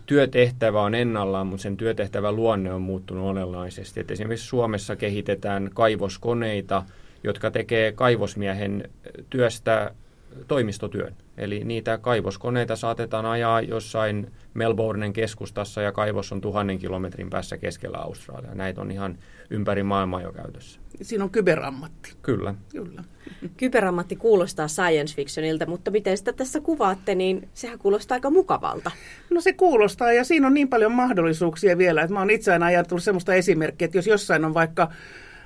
työtehtävä 0.06 0.82
on 0.82 0.96
ennallaan, 0.96 1.48
mutta 1.48 1.64
sen 1.64 1.78
työtehtävän 1.78 2.36
luonne 2.36 2.74
on 2.74 2.82
muuttunut 2.82 3.30
olennaisesti. 3.30 4.00
Et 4.00 4.12
esimerkiksi 4.12 4.48
Suomessa 4.48 4.96
kehitetään 4.96 5.70
kaivoskoneita, 5.74 6.84
jotka 7.24 7.52
tekee 7.52 7.92
kaivosmiehen 7.92 8.90
työstä 9.30 9.92
toimistotyön. 10.48 11.16
Eli 11.38 11.64
niitä 11.66 11.98
kaivoskoneita 11.98 12.76
saatetaan 12.76 13.26
ajaa 13.26 13.62
jossain 13.62 14.32
Melbournen 14.54 15.14
keskustassa 15.14 15.82
ja 15.82 15.92
kaivos 15.92 16.32
on 16.32 16.42
tuhannen 16.42 16.80
kilometrin 16.80 17.30
päässä 17.30 17.58
keskellä 17.58 17.98
Australia. 17.98 18.56
Näitä 18.56 18.82
on 18.82 18.92
ihan 18.92 19.18
ympäri 19.50 19.84
maailmaa 19.84 20.22
jo 20.22 20.32
käytössä. 20.32 20.80
Siinä 21.02 21.24
on 21.24 21.30
kyberammatti. 21.30 22.14
Kyllä. 22.22 22.56
Kyllä. 22.72 23.04
Kyberammatti 23.58 24.16
kuulostaa 24.16 24.68
science 24.68 25.16
fictionilta, 25.16 25.66
mutta 25.66 25.92
miten 25.92 26.18
sitä 26.18 26.34
tässä 26.34 26.62
kuvaatte, 26.62 27.16
niin 27.16 27.50
sehän 27.54 27.80
kuulostaa 27.80 28.16
aika 28.16 28.30
mukavalta. 28.30 28.92
No 29.30 29.42
se 29.42 29.54
kuulostaa 29.54 30.14
ja 30.14 30.24
siinä 30.24 30.48
on 30.48 30.54
niin 30.54 30.70
paljon 30.70 30.92
mahdollisuuksia 30.92 31.78
vielä, 31.78 32.02
että 32.02 32.14
mä 32.14 32.20
oon 32.20 32.30
itse 32.30 32.54
aina 32.54 32.66
ajatellut 32.66 33.04
sellaista 33.04 33.34
esimerkkiä, 33.34 33.86
että 33.86 33.98
jos 33.98 34.08
jossain 34.08 34.46
on 34.46 34.54
vaikka 34.54 34.92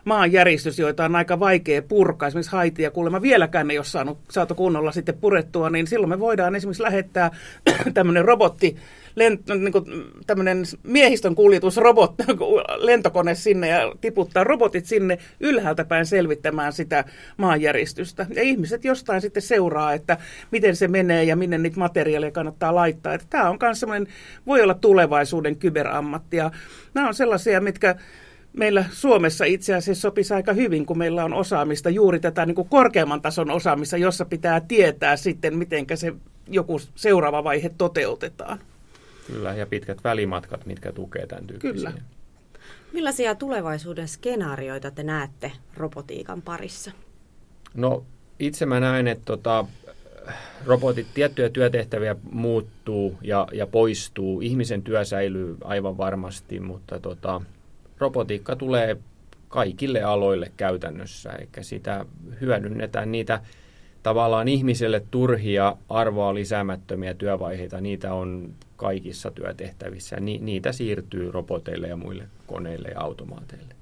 maanjäristys, 0.05 0.79
joita 0.79 1.05
on 1.05 1.15
aika 1.15 1.39
vaikea 1.39 1.81
purkaa, 1.81 2.27
esimerkiksi 2.27 2.51
Haitia 2.51 2.91
kuulemma 2.91 3.21
vieläkään 3.21 3.71
ei 3.71 3.77
ole 3.77 3.85
saanut, 3.85 4.17
saatu 4.29 4.55
kunnolla 4.55 4.91
sitten 4.91 5.17
purettua, 5.17 5.69
niin 5.69 5.87
silloin 5.87 6.09
me 6.09 6.19
voidaan 6.19 6.55
esimerkiksi 6.55 6.83
lähettää 6.83 7.31
tämmöinen 7.93 8.25
robotti, 8.25 8.75
lent, 9.15 9.47
niin 9.47 9.71
kuin, 9.71 9.85
tämmöinen 10.27 10.63
miehistön 10.83 11.35
kuljetusrobot, 11.35 12.13
lentokone 12.77 13.35
sinne 13.35 13.67
ja 13.67 13.95
tiputtaa 14.01 14.43
robotit 14.43 14.85
sinne 14.85 15.17
ylhäältä 15.39 15.85
päin 15.85 16.05
selvittämään 16.05 16.73
sitä 16.73 17.03
maanjäristystä. 17.37 18.25
Ja 18.35 18.41
ihmiset 18.41 18.85
jostain 18.85 19.21
sitten 19.21 19.43
seuraa, 19.43 19.93
että 19.93 20.17
miten 20.51 20.75
se 20.75 20.87
menee 20.87 21.23
ja 21.23 21.35
minne 21.35 21.57
niitä 21.57 21.79
materiaaleja 21.79 22.31
kannattaa 22.31 22.75
laittaa. 22.75 23.13
Että 23.13 23.27
tämä 23.29 23.49
on 23.49 23.57
myös 23.61 23.79
semmoinen, 23.79 24.07
voi 24.47 24.61
olla 24.61 24.73
tulevaisuuden 24.73 25.55
kyberammatti. 25.55 26.37
Ja 26.37 26.51
nämä 26.93 27.07
on 27.07 27.13
sellaisia, 27.13 27.61
mitkä 27.61 27.95
meillä 28.53 28.85
Suomessa 28.91 29.45
itse 29.45 29.75
asiassa 29.75 30.01
sopisi 30.01 30.33
aika 30.33 30.53
hyvin, 30.53 30.85
kun 30.85 30.97
meillä 30.97 31.25
on 31.25 31.33
osaamista, 31.33 31.89
juuri 31.89 32.19
tätä 32.19 32.45
niin 32.45 32.55
kuin 32.55 32.69
korkeamman 32.69 33.21
tason 33.21 33.51
osaamista, 33.51 33.97
jossa 33.97 34.25
pitää 34.25 34.61
tietää 34.61 35.17
sitten, 35.17 35.57
miten 35.57 35.85
se 35.95 36.13
joku 36.47 36.81
seuraava 36.95 37.43
vaihe 37.43 37.71
toteutetaan. 37.77 38.59
Kyllä, 39.27 39.53
ja 39.53 39.65
pitkät 39.65 40.03
välimatkat, 40.03 40.65
mitkä 40.65 40.91
tukevat 40.91 41.27
tämän 41.29 41.47
tyyppisiä. 41.47 41.91
Kyllä. 41.91 42.03
Millaisia 42.93 43.35
tulevaisuuden 43.35 44.07
skenaarioita 44.07 44.91
te 44.91 45.03
näette 45.03 45.51
robotiikan 45.77 46.41
parissa? 46.41 46.91
No 47.73 48.05
itse 48.39 48.65
mä 48.65 48.79
näen, 48.79 49.07
että 49.07 49.25
tota, 49.25 49.65
robotit, 50.65 51.07
tiettyjä 51.13 51.49
työtehtäviä 51.49 52.15
muuttuu 52.31 53.17
ja, 53.21 53.47
ja 53.53 53.67
poistuu. 53.67 54.41
Ihmisen 54.41 54.83
työ 54.83 55.05
säilyy 55.05 55.57
aivan 55.63 55.97
varmasti, 55.97 56.59
mutta 56.59 56.99
tota, 56.99 57.41
robotiikka 57.97 58.55
tulee 58.55 58.97
kaikille 59.47 60.03
aloille 60.03 60.51
käytännössä, 60.57 61.31
eikä 61.31 61.63
sitä 61.63 62.05
hyödynnetään 62.41 63.11
niitä 63.11 63.41
tavallaan 64.03 64.47
ihmiselle 64.47 65.03
turhia, 65.11 65.77
arvoa 65.89 66.33
lisäämättömiä 66.33 67.13
työvaiheita, 67.13 67.81
niitä 67.81 68.13
on 68.13 68.53
kaikissa 68.75 69.31
työtehtävissä. 69.31 70.19
Ni, 70.19 70.37
niitä 70.37 70.71
siirtyy 70.71 71.31
roboteille 71.31 71.87
ja 71.87 71.95
muille 71.95 72.23
koneille 72.47 72.87
ja 72.87 73.01
automaateille. 73.01 73.75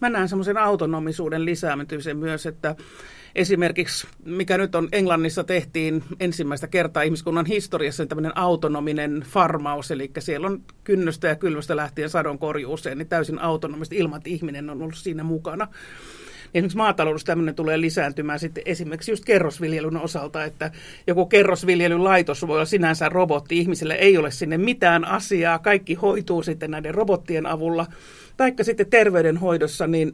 Mä 0.00 0.10
näen 0.10 0.28
semmoisen 0.28 0.56
autonomisuuden 0.56 1.44
lisäämisen 1.44 2.16
myös, 2.16 2.46
että 2.46 2.76
esimerkiksi, 3.34 4.06
mikä 4.24 4.58
nyt 4.58 4.74
on 4.74 4.88
Englannissa 4.92 5.44
tehtiin 5.44 6.04
ensimmäistä 6.20 6.66
kertaa 6.66 7.02
ihmiskunnan 7.02 7.46
historiassa, 7.46 8.02
niin 8.02 8.08
tämmöinen 8.08 8.38
autonominen 8.38 9.24
farmaus, 9.28 9.90
eli 9.90 10.10
siellä 10.18 10.46
on 10.46 10.62
kynnöstä 10.84 11.28
ja 11.28 11.36
kylvästä 11.36 11.76
lähtien 11.76 12.10
sadon 12.10 12.38
korjuuseen, 12.38 12.98
niin 12.98 13.08
täysin 13.08 13.38
autonomista 13.38 13.94
ilman, 13.94 14.16
että 14.16 14.30
ihminen 14.30 14.70
on 14.70 14.82
ollut 14.82 14.96
siinä 14.96 15.22
mukana. 15.22 15.68
Esimerkiksi 16.54 16.76
maataloudessa 16.76 17.26
tämmöinen 17.26 17.54
tulee 17.54 17.80
lisääntymään 17.80 18.38
sitten 18.38 18.62
esimerkiksi 18.66 19.12
just 19.12 19.24
kerrosviljelyn 19.24 19.96
osalta, 19.96 20.44
että 20.44 20.70
joku 21.06 21.26
kerrosviljelylaitos 21.26 22.46
voi 22.46 22.56
olla 22.56 22.64
sinänsä 22.64 23.08
robotti, 23.08 23.58
ihmisille 23.58 23.94
ei 23.94 24.18
ole 24.18 24.30
sinne 24.30 24.58
mitään 24.58 25.04
asiaa, 25.04 25.58
kaikki 25.58 25.94
hoituu 25.94 26.42
sitten 26.42 26.70
näiden 26.70 26.94
robottien 26.94 27.46
avulla. 27.46 27.86
Taikka 28.36 28.64
sitten 28.64 28.90
terveydenhoidossa, 28.90 29.86
niin 29.86 30.12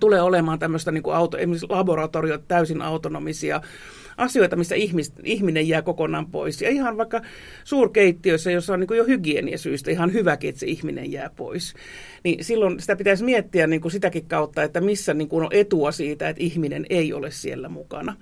tulee 0.00 0.22
olemaan 0.22 0.58
tämmöistä 0.58 0.92
niin 0.92 1.02
kuin 1.02 1.16
auto, 1.16 1.36
esimerkiksi 1.36 1.66
laboratoriot 1.68 2.48
täysin 2.48 2.82
autonomisia 2.82 3.60
asioita, 4.16 4.56
missä 4.56 4.74
ihmis, 4.74 5.12
ihminen 5.24 5.68
jää 5.68 5.82
kokonaan 5.82 6.26
pois. 6.26 6.62
Ja 6.62 6.70
ihan 6.70 6.96
vaikka 6.96 7.20
suurkeittiössä, 7.64 8.50
jossa 8.50 8.72
on 8.72 8.80
niin 8.80 8.88
kuin 8.88 8.98
jo 8.98 9.04
hygieniasyistä 9.04 9.90
ihan 9.90 10.12
hyväkin, 10.12 10.48
että 10.48 10.60
se 10.60 10.66
ihminen 10.66 11.12
jää 11.12 11.30
pois. 11.36 11.74
Niin 12.24 12.44
silloin 12.44 12.80
sitä 12.80 12.96
pitäisi 12.96 13.24
miettiä 13.24 13.66
niin 13.66 13.80
kuin 13.80 13.92
sitäkin 13.92 14.26
kautta, 14.26 14.62
että 14.62 14.80
missä 14.80 15.14
niin 15.14 15.28
kuin 15.28 15.44
on 15.44 15.52
etua 15.52 15.92
siitä, 15.92 16.28
että 16.28 16.42
ihminen 16.42 16.86
ei 16.90 17.12
ole 17.12 17.30
siellä 17.30 17.68
mukana. 17.68 18.16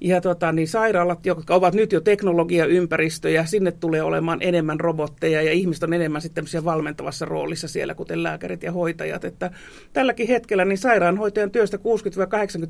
Ja 0.00 0.20
tota, 0.20 0.52
niin 0.52 0.68
sairaalat, 0.68 1.26
jotka 1.26 1.54
ovat 1.54 1.74
nyt 1.74 1.92
jo 1.92 2.00
teknologiaympäristöjä, 2.00 3.44
sinne 3.44 3.72
tulee 3.72 4.02
olemaan 4.02 4.38
enemmän 4.42 4.80
robotteja 4.80 5.42
ja 5.42 5.52
ihmiset 5.52 5.82
on 5.82 5.92
enemmän 5.92 6.22
sitten 6.22 6.44
valmentavassa 6.64 7.24
roolissa 7.24 7.68
siellä, 7.68 7.94
kuten 7.94 8.22
lääkärit 8.22 8.62
ja 8.62 8.72
hoitajat. 8.72 9.24
Että 9.24 9.50
tälläkin 9.92 10.28
hetkellä 10.28 10.64
niin 10.64 10.78
sairaanhoitajan 10.78 11.50
työstä 11.50 11.76
60-80 11.76 11.80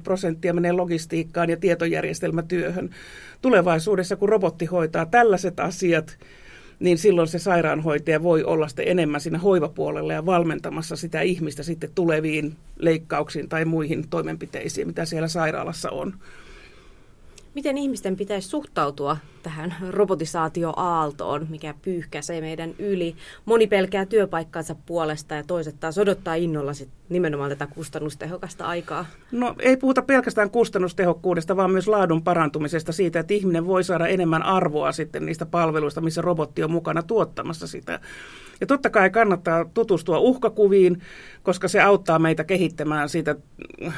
prosenttia 0.04 0.54
menee 0.54 0.72
logistiikkaan 0.72 1.50
ja 1.50 1.56
tietojärjestelmätyöhön. 1.56 2.90
Tulevaisuudessa, 3.42 4.16
kun 4.16 4.28
robotti 4.28 4.64
hoitaa 4.64 5.06
tällaiset 5.06 5.60
asiat, 5.60 6.18
niin 6.80 6.98
silloin 6.98 7.28
se 7.28 7.38
sairaanhoitaja 7.38 8.22
voi 8.22 8.44
olla 8.44 8.68
sitten 8.68 8.88
enemmän 8.88 9.20
siinä 9.20 9.38
hoivapuolella 9.38 10.12
ja 10.12 10.26
valmentamassa 10.26 10.96
sitä 10.96 11.20
ihmistä 11.20 11.62
sitten 11.62 11.90
tuleviin 11.94 12.56
leikkauksiin 12.78 13.48
tai 13.48 13.64
muihin 13.64 14.08
toimenpiteisiin, 14.10 14.86
mitä 14.86 15.04
siellä 15.04 15.28
sairaalassa 15.28 15.90
on. 15.90 16.14
Miten 17.58 17.78
ihmisten 17.78 18.16
pitäisi 18.16 18.48
suhtautua 18.48 19.16
tähän 19.48 19.74
robotisaatioaaltoon, 19.90 21.46
mikä 21.50 21.74
pyyhkäisee 21.82 22.40
meidän 22.40 22.74
yli? 22.78 23.16
Moni 23.44 23.66
pelkää 23.66 24.06
työpaikkansa 24.06 24.76
puolesta 24.86 25.34
ja 25.34 25.42
toiset 25.42 25.80
taas 25.80 25.98
odottaa 25.98 26.34
innolla 26.34 26.72
sit 26.74 26.88
nimenomaan 27.08 27.50
tätä 27.50 27.66
kustannustehokasta 27.66 28.66
aikaa. 28.66 29.06
No 29.32 29.54
ei 29.58 29.76
puhuta 29.76 30.02
pelkästään 30.02 30.50
kustannustehokkuudesta, 30.50 31.56
vaan 31.56 31.70
myös 31.70 31.88
laadun 31.88 32.22
parantumisesta 32.22 32.92
siitä, 32.92 33.20
että 33.20 33.34
ihminen 33.34 33.66
voi 33.66 33.84
saada 33.84 34.06
enemmän 34.06 34.42
arvoa 34.42 34.92
sitten 34.92 35.26
niistä 35.26 35.46
palveluista, 35.46 36.00
missä 36.00 36.22
robotti 36.22 36.62
on 36.64 36.70
mukana 36.70 37.02
tuottamassa 37.02 37.66
sitä. 37.66 38.00
Ja 38.60 38.66
totta 38.66 38.90
kai 38.90 39.10
kannattaa 39.10 39.64
tutustua 39.74 40.18
uhkakuviin, 40.18 41.02
koska 41.42 41.68
se 41.68 41.80
auttaa 41.80 42.18
meitä 42.18 42.44
kehittämään 42.44 43.08
siitä 43.08 43.36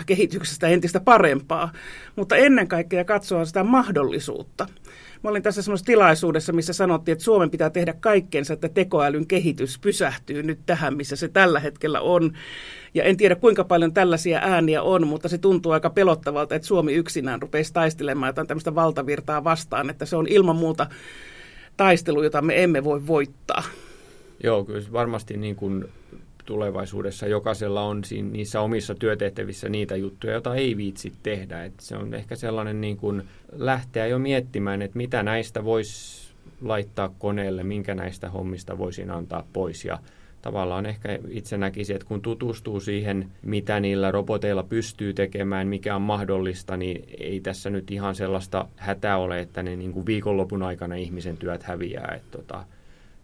kehityksestä 0.07 0.69
entistä 0.69 1.01
parempaa. 1.01 1.73
Mutta 2.17 2.37
ennen 2.37 2.69
kaikkea 2.69 3.05
katsoa 3.05 3.45
sitä 3.45 3.65
mahdollisuutta. 3.65 4.67
Mä 5.23 5.31
olin 5.31 5.43
tässä 5.43 5.63
semmoisessa 5.63 5.87
tilaisuudessa, 5.87 6.53
missä 6.53 6.73
sanottiin, 6.73 7.13
että 7.13 7.25
Suomen 7.25 7.51
pitää 7.51 7.71
tehdä 7.71 7.95
kaikkensa, 8.01 8.55
että 8.55 8.69
tekoälyn 8.69 9.27
kehitys 9.27 9.79
pysähtyy 9.79 10.43
nyt 10.43 10.61
tähän, 10.67 10.97
missä 10.97 11.17
se 11.17 11.29
tällä 11.29 11.61
hetkellä 11.61 12.01
on. 12.01 12.33
Ja 12.95 13.05
en 13.05 13.17
tiedä, 13.17 13.35
kuinka 13.35 13.65
paljon 13.65 13.95
tällaisia 13.95 14.39
ääniä 14.43 14.83
on, 14.83 15.07
mutta 15.07 15.29
se 15.29 15.39
tuntuu 15.39 15.73
aika 15.73 15.91
pelottavalta, 15.91 16.55
että 16.55 16.69
Suomi 16.69 16.93
yksinään 16.93 17.43
rupeisi 17.43 17.73
taistelemaan 17.73 18.29
jotain 18.29 18.47
tämmöistä 18.47 18.75
valtavirtaa 18.75 19.45
vastaan, 19.45 19.91
että 19.91 20.07
se 20.07 20.17
on 20.17 20.27
ilman 20.29 20.57
muuta 20.57 20.87
taistelu, 21.77 22.23
jota 22.23 22.43
me 22.43 22.63
emme 22.63 22.85
voi 22.85 23.07
voittaa. 23.07 23.63
Joo, 24.45 24.65
kyllä 24.65 24.83
varmasti 24.93 25.37
niin 25.37 25.57
kuin 25.57 25.85
tulevaisuudessa 26.51 27.27
jokaisella 27.27 27.83
on 27.83 28.05
siinä, 28.05 28.31
niissä 28.31 28.61
omissa 28.61 28.95
työtehtävissä 28.95 29.69
niitä 29.69 29.97
juttuja, 29.97 30.33
joita 30.33 30.55
ei 30.55 30.77
viitsi 30.77 31.13
tehdä. 31.23 31.65
Et 31.65 31.81
se 31.81 31.97
on 31.97 32.15
ehkä 32.15 32.37
sellainen 32.37 32.81
niin 32.81 32.97
kuin 32.97 33.23
lähteä 33.53 34.07
jo 34.07 34.19
miettimään, 34.19 34.83
että 34.83 34.97
mitä 34.97 35.23
näistä 35.23 35.65
voisi 35.65 36.31
laittaa 36.63 37.15
koneelle, 37.19 37.63
minkä 37.63 37.95
näistä 37.95 38.31
hommista 38.31 38.79
voisin 38.79 39.11
antaa 39.11 39.47
pois. 39.53 39.85
Ja 39.85 39.99
tavallaan 40.43 40.87
ehkä 40.87 41.19
itse 41.29 41.59
näkisin, 41.59 41.97
että 41.97 42.09
kun 42.09 42.23
tutustuu 42.23 42.81
siihen, 42.81 43.31
mitä 43.43 43.81
niillä 43.81 44.11
roboteilla 44.11 44.63
pystyy 44.63 45.15
tekemään, 45.15 45.69
mikä 45.69 45.97
on 45.97 46.03
mahdollista, 46.03 46.77
niin 46.77 47.05
ei 47.19 47.41
tässä 47.41 47.71
nyt 47.71 47.91
ihan 47.91 48.15
sellaista 48.15 48.69
hätää 48.77 49.19
ole, 49.19 49.41
että 49.41 49.63
ne 49.63 49.77
niin 49.77 49.93
kuin 49.93 50.07
viikonlopun 50.07 50.63
aikana 50.63 50.95
ihmisen 50.95 51.37
työt 51.37 51.63
häviää. 51.63 52.13
Että 52.17 52.39
tota, 52.39 52.65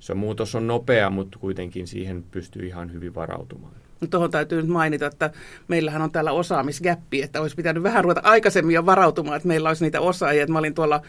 se 0.00 0.14
muutos 0.14 0.54
on 0.54 0.66
nopea, 0.66 1.10
mutta 1.10 1.38
kuitenkin 1.38 1.86
siihen 1.86 2.24
pystyy 2.30 2.66
ihan 2.66 2.92
hyvin 2.92 3.14
varautumaan. 3.14 3.72
Tuohon 4.10 4.30
täytyy 4.30 4.62
nyt 4.62 4.70
mainita, 4.70 5.06
että 5.06 5.30
meillähän 5.68 6.02
on 6.02 6.10
täällä 6.10 6.32
osaamisgäppi, 6.32 7.22
että 7.22 7.40
olisi 7.40 7.56
pitänyt 7.56 7.82
vähän 7.82 8.04
ruveta 8.04 8.20
aikaisemmin 8.24 8.74
jo 8.74 8.86
varautumaan, 8.86 9.36
että 9.36 9.48
meillä 9.48 9.68
olisi 9.68 9.84
niitä 9.84 10.00
osaajia. 10.00 10.42
Että 10.42 10.52
mä 10.52 10.58
olin 10.58 10.74
tuolla 10.74 11.02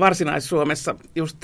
Varsinais-Suomessa 0.00 0.94
just 1.14 1.36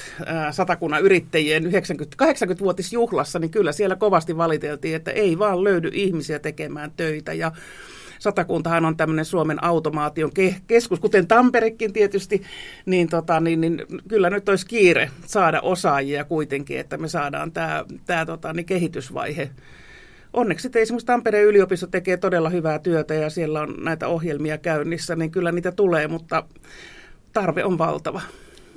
satakunnan 0.50 1.02
yrittäjien 1.02 1.64
80-vuotisjuhlassa, 1.64 3.38
niin 3.38 3.50
kyllä 3.50 3.72
siellä 3.72 3.96
kovasti 3.96 4.36
valiteltiin, 4.36 4.96
että 4.96 5.10
ei 5.10 5.38
vaan 5.38 5.64
löydy 5.64 5.90
ihmisiä 5.92 6.38
tekemään 6.38 6.92
töitä. 6.96 7.32
Ja 7.32 7.52
Satakuntahan 8.18 8.84
on 8.84 8.96
tämmöinen 8.96 9.24
Suomen 9.24 9.64
automaation 9.64 10.30
keskus, 10.66 11.00
kuten 11.00 11.26
Tamperekin 11.26 11.92
tietysti, 11.92 12.42
niin, 12.86 13.08
tota, 13.08 13.40
niin, 13.40 13.60
niin 13.60 13.82
kyllä 14.08 14.30
nyt 14.30 14.48
olisi 14.48 14.66
kiire 14.66 15.10
saada 15.26 15.60
osaajia 15.60 16.24
kuitenkin, 16.24 16.80
että 16.80 16.96
me 16.96 17.08
saadaan 17.08 17.52
tämä, 17.52 17.84
tämä 18.06 18.26
tota, 18.26 18.52
niin 18.52 18.66
kehitysvaihe 18.66 19.50
onneksi 20.32 20.62
sitten 20.62 20.82
esimerkiksi 20.82 21.06
Tampereen 21.06 21.46
yliopisto 21.46 21.86
tekee 21.86 22.16
todella 22.16 22.48
hyvää 22.50 22.78
työtä 22.78 23.14
ja 23.14 23.30
siellä 23.30 23.60
on 23.60 23.74
näitä 23.78 24.08
ohjelmia 24.08 24.58
käynnissä, 24.58 25.16
niin 25.16 25.30
kyllä 25.30 25.52
niitä 25.52 25.72
tulee, 25.72 26.08
mutta 26.08 26.42
tarve 27.32 27.64
on 27.64 27.78
valtava. 27.78 28.20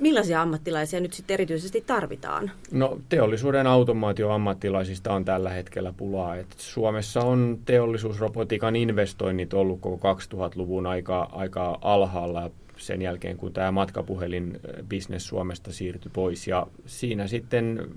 Millaisia 0.00 0.42
ammattilaisia 0.42 1.00
nyt 1.00 1.12
sitten 1.12 1.34
erityisesti 1.34 1.84
tarvitaan? 1.86 2.50
No 2.72 2.98
teollisuuden 3.08 3.66
automaatioammattilaisista 3.66 5.12
on 5.12 5.24
tällä 5.24 5.50
hetkellä 5.50 5.92
pulaa. 5.96 6.36
Et 6.36 6.54
Suomessa 6.56 7.20
on 7.20 7.58
teollisuusrobotiikan 7.64 8.76
investoinnit 8.76 9.54
ollut 9.54 9.80
koko 9.80 10.14
2000-luvun 10.14 10.86
aika, 10.86 11.28
aika 11.32 11.78
alhaalla 11.82 12.50
sen 12.76 13.02
jälkeen, 13.02 13.36
kun 13.36 13.52
tämä 13.52 13.72
matkapuhelin 13.72 14.60
business 14.90 15.28
Suomesta 15.28 15.72
siirtyi 15.72 16.10
pois. 16.14 16.48
Ja 16.48 16.66
siinä 16.86 17.26
sitten 17.26 17.88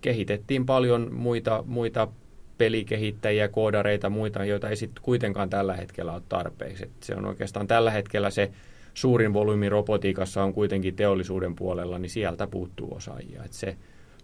kehitettiin 0.00 0.66
paljon 0.66 1.14
muita, 1.14 1.64
muita 1.66 2.08
pelikehittäjiä, 2.58 3.48
koodareita, 3.48 4.10
muita, 4.10 4.44
joita 4.44 4.68
ei 4.68 4.76
sitten 4.76 5.04
kuitenkaan 5.04 5.50
tällä 5.50 5.76
hetkellä 5.76 6.12
ole 6.12 6.22
tarpeeksi. 6.28 6.84
Et 6.84 7.02
se 7.02 7.14
on 7.14 7.24
oikeastaan 7.26 7.66
tällä 7.66 7.90
hetkellä 7.90 8.30
se 8.30 8.50
suurin 8.96 9.32
volyymi 9.32 9.68
robotiikassa 9.68 10.42
on 10.42 10.54
kuitenkin 10.54 10.96
teollisuuden 10.96 11.54
puolella, 11.54 11.98
niin 11.98 12.10
sieltä 12.10 12.46
puuttuu 12.46 12.94
osaajia. 12.94 13.44
Et 13.44 13.52
se 13.52 13.76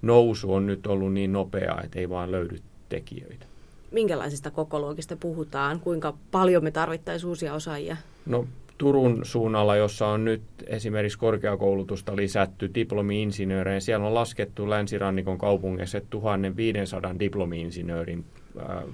nousu 0.03 0.55
on 0.55 0.67
nyt 0.67 0.87
ollut 0.87 1.13
niin 1.13 1.33
nopeaa, 1.33 1.83
että 1.83 1.99
ei 1.99 2.09
vaan 2.09 2.33
löydy 2.33 2.59
tekijöitä. 2.89 3.47
Minkälaisista 3.91 4.51
kokoluokista 4.51 5.17
puhutaan? 5.17 5.81
Kuinka 5.81 6.15
paljon 6.31 6.65
me 6.65 6.71
tarvittaisiin 6.71 7.29
uusia 7.29 7.55
osaajia? 7.55 7.97
No 8.27 8.47
Turun 8.79 9.21
suunnalla, 9.23 9.77
jossa 9.77 10.07
on 10.07 10.25
nyt 10.25 10.43
esimerkiksi 10.67 11.19
korkeakoulutusta 11.19 12.17
lisätty 12.17 12.71
diplomi-insinöörejä. 12.75 13.81
Siellä 13.81 14.07
on 14.07 14.15
laskettu 14.15 14.71
länsirannikon 14.71 15.39
kaupungissa 15.39 16.01
1500 16.11 17.15
diplomi-insinöörin 17.19 18.25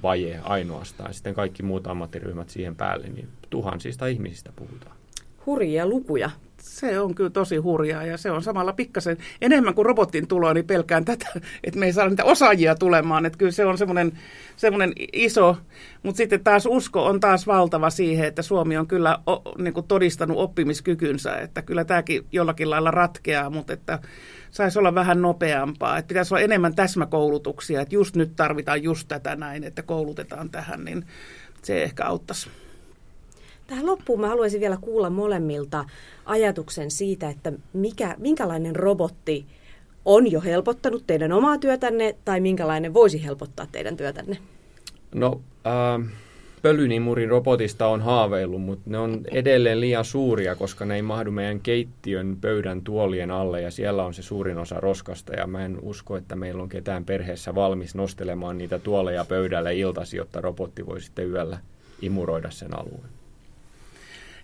vaje 0.02 0.40
ainoastaan. 0.42 1.14
Sitten 1.14 1.35
kaikki 1.35 1.62
muut 1.62 1.87
ammattiryhmät 1.87 2.49
siihen 2.50 2.76
päälle, 2.76 3.06
niin 3.08 3.28
tuhansista 3.50 4.06
ihmisistä 4.06 4.52
puhutaan 4.56 4.97
hurjia 5.47 5.87
lukuja. 5.87 6.30
Se 6.61 7.00
on 7.00 7.14
kyllä 7.14 7.30
tosi 7.30 7.57
hurjaa 7.57 8.04
ja 8.04 8.16
se 8.16 8.30
on 8.30 8.42
samalla 8.42 8.73
pikkasen 8.73 9.16
enemmän 9.40 9.74
kuin 9.74 9.87
robotin 9.87 10.29
tulo, 10.29 10.53
niin 10.53 10.66
pelkään 10.66 11.05
tätä, 11.05 11.27
että 11.64 11.79
me 11.79 11.87
ei 11.87 11.92
saa 11.92 12.09
niitä 12.09 12.24
osaajia 12.24 12.74
tulemaan. 12.74 13.27
Että 13.27 13.38
kyllä 13.38 13.53
se 13.53 13.64
on 13.64 13.79
semmoinen, 13.79 14.12
semmoinen 14.57 14.92
iso, 15.12 15.57
mutta 16.03 16.16
sitten 16.16 16.44
taas 16.44 16.66
usko 16.66 17.05
on 17.05 17.20
taas 17.20 17.46
valtava 17.46 17.90
siihen, 17.90 18.27
että 18.27 18.42
Suomi 18.42 18.77
on 18.77 18.87
kyllä 18.87 19.18
o, 19.27 19.42
niin 19.59 19.74
kuin 19.74 19.87
todistanut 19.87 20.38
oppimiskykynsä, 20.38 21.37
että 21.37 21.62
kyllä 21.62 21.85
tämäkin 21.85 22.27
jollakin 22.33 22.70
lailla 22.70 22.90
ratkeaa, 22.90 23.51
mutta 23.51 23.72
että 23.72 23.98
saisi 24.51 24.79
olla 24.79 24.94
vähän 24.94 25.22
nopeampaa, 25.22 25.98
että 25.98 26.09
pitäisi 26.09 26.35
olla 26.35 26.44
enemmän 26.44 26.74
täsmäkoulutuksia, 26.74 27.81
että 27.81 27.94
just 27.94 28.16
nyt 28.16 28.37
tarvitaan 28.37 28.83
just 28.83 29.09
tätä 29.09 29.37
näin, 29.37 29.64
että 29.64 29.83
koulutetaan 29.83 30.51
tähän, 30.51 30.85
niin 30.85 31.07
se 31.62 31.83
ehkä 31.83 32.05
auttaisi. 32.05 32.51
Tähän 33.68 33.87
loppuun 33.87 34.20
mä 34.20 34.28
haluaisin 34.28 34.61
vielä 34.61 34.78
kuulla 34.81 35.11
molemmilta 35.11 35.85
ajatuksen 36.24 36.90
siitä, 36.90 37.28
että 37.28 37.52
mikä, 37.72 38.14
minkälainen 38.18 38.76
robotti 38.76 39.46
on 40.04 40.31
jo 40.31 40.40
helpottanut 40.40 41.04
teidän 41.07 41.33
omaa 41.33 41.59
työtänne 41.59 42.16
tai 42.24 42.40
minkälainen 42.40 42.94
voisi 42.94 43.24
helpottaa 43.24 43.66
teidän 43.72 43.96
työtänne? 43.96 44.38
No, 45.14 45.40
äh, 45.66 46.12
pölynimurin 46.62 47.28
robotista 47.28 47.87
on 47.87 48.00
haaveillut, 48.00 48.62
mutta 48.62 48.90
ne 48.90 48.98
on 48.98 49.20
edelleen 49.31 49.81
liian 49.81 50.04
suuria, 50.04 50.54
koska 50.54 50.85
ne 50.85 50.94
ei 50.94 51.02
mahdu 51.02 51.31
meidän 51.31 51.61
keittiön 51.61 52.37
pöydän 52.40 52.83
tuolien 52.83 53.31
alle 53.31 53.61
ja 53.61 53.70
siellä 53.70 54.04
on 54.04 54.14
se 54.14 54.22
suurin 54.22 54.59
osa 54.59 54.81
roskasta 54.81 55.33
ja 55.33 55.46
mä 55.46 55.64
en 55.64 55.78
usko, 55.83 56.16
että 56.16 56.37
meillä 56.37 56.62
on 56.62 56.68
ketään 56.68 57.04
perheessä 57.04 57.54
valmis 57.54 57.94
nostelemaan 57.94 58.59
niitä 58.59 58.78
tuoleja 58.78 59.24
pöydälle 59.24 59.74
iltasi, 59.74 60.16
jotta 60.16 60.40
robotti 60.40 60.87
voi 60.87 61.00
sitten 61.00 61.31
yöllä 61.31 61.59
imuroida 62.02 62.50
sen 62.50 62.78
alueen. 62.78 63.17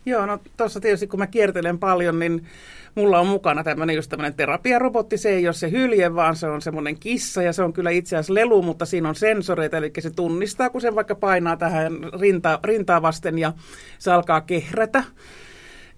Joo, 0.07 0.27
no 0.27 0.39
tuossa 0.57 0.81
tietysti 0.81 1.07
kun 1.07 1.19
mä 1.19 1.27
kiertelen 1.27 1.79
paljon, 1.79 2.19
niin 2.19 2.47
mulla 2.95 3.21
on 3.21 3.27
mukana 3.27 3.65
tämmöinen 3.65 3.97
just 3.97 4.11
tämmöinen 4.11 4.35
terapiarobotti. 4.35 5.19
Se 5.19 5.29
ei 5.29 5.47
ole 5.47 5.53
se 5.55 5.71
hylje, 5.71 6.15
vaan 6.15 6.37
se 6.37 6.47
on 6.47 6.63
semmoinen 6.63 6.99
kissa 6.99 7.43
ja 7.43 7.53
se 7.53 7.63
on 7.63 7.73
kyllä 7.73 7.91
itse 7.91 8.17
asiassa 8.17 8.35
lelu, 8.35 8.63
mutta 8.63 8.85
siinä 8.85 9.09
on 9.09 9.15
sensoreita, 9.15 9.77
eli 9.77 9.93
se 9.99 10.11
tunnistaa, 10.11 10.71
kun 10.71 10.81
se 10.81 10.95
vaikka 10.95 11.15
painaa 11.15 11.57
tähän 11.57 11.93
rinta, 12.21 12.59
rintaa 12.65 13.03
vasten 13.03 13.39
ja 13.39 13.53
se 13.99 14.13
alkaa 14.13 14.41
kehrätä 14.41 15.05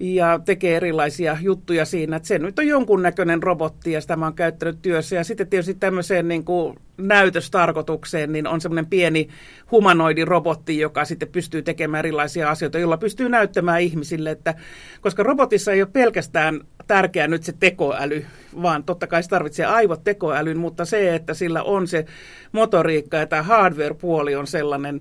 ja 0.01 0.41
tekee 0.45 0.77
erilaisia 0.77 1.37
juttuja 1.41 1.85
siinä. 1.85 2.17
Että 2.17 2.29
se 2.29 2.39
nyt 2.39 2.59
on 2.59 2.67
jonkunnäköinen 2.67 3.43
robotti 3.43 3.93
ja 3.93 4.01
sitä 4.01 4.17
mä 4.17 4.27
oon 4.27 4.35
käyttänyt 4.35 4.83
työssä. 4.83 5.17
Ja 5.17 5.25
sitten 5.25 5.47
tietysti 5.49 5.75
tämmöiseen 5.75 6.29
niin 6.29 6.45
kuin 6.45 6.77
näytöstarkoitukseen 6.97 8.33
niin 8.33 8.47
on 8.47 8.61
semmoinen 8.61 8.87
pieni 8.87 9.29
humanoidirobotti, 9.71 10.79
joka 10.79 11.05
sitten 11.05 11.29
pystyy 11.29 11.63
tekemään 11.63 11.99
erilaisia 11.99 12.51
asioita, 12.51 12.79
jolla 12.79 12.97
pystyy 12.97 13.29
näyttämään 13.29 13.81
ihmisille, 13.81 14.31
että 14.31 14.55
koska 15.01 15.23
robotissa 15.23 15.73
ei 15.73 15.83
ole 15.83 15.91
pelkästään 15.93 16.61
tärkeää 16.87 17.29
nyt 17.29 17.43
se 17.43 17.53
tekoäly, 17.61 18.27
vaan 18.63 18.85
totta 18.85 19.07
kai 19.07 19.23
se 19.23 19.29
tarvitsee 19.29 19.67
aivot 19.67 20.05
tekoälyn, 20.05 20.59
mutta 20.59 20.85
se, 20.85 21.15
että 21.15 21.35
sillä 21.35 21.63
on 21.63 21.87
se 21.87 22.05
motoriikka 22.53 23.17
ja 23.17 23.27
tämä 23.27 23.43
hardware-puoli 23.43 24.35
on 24.35 24.47
sellainen, 24.47 25.01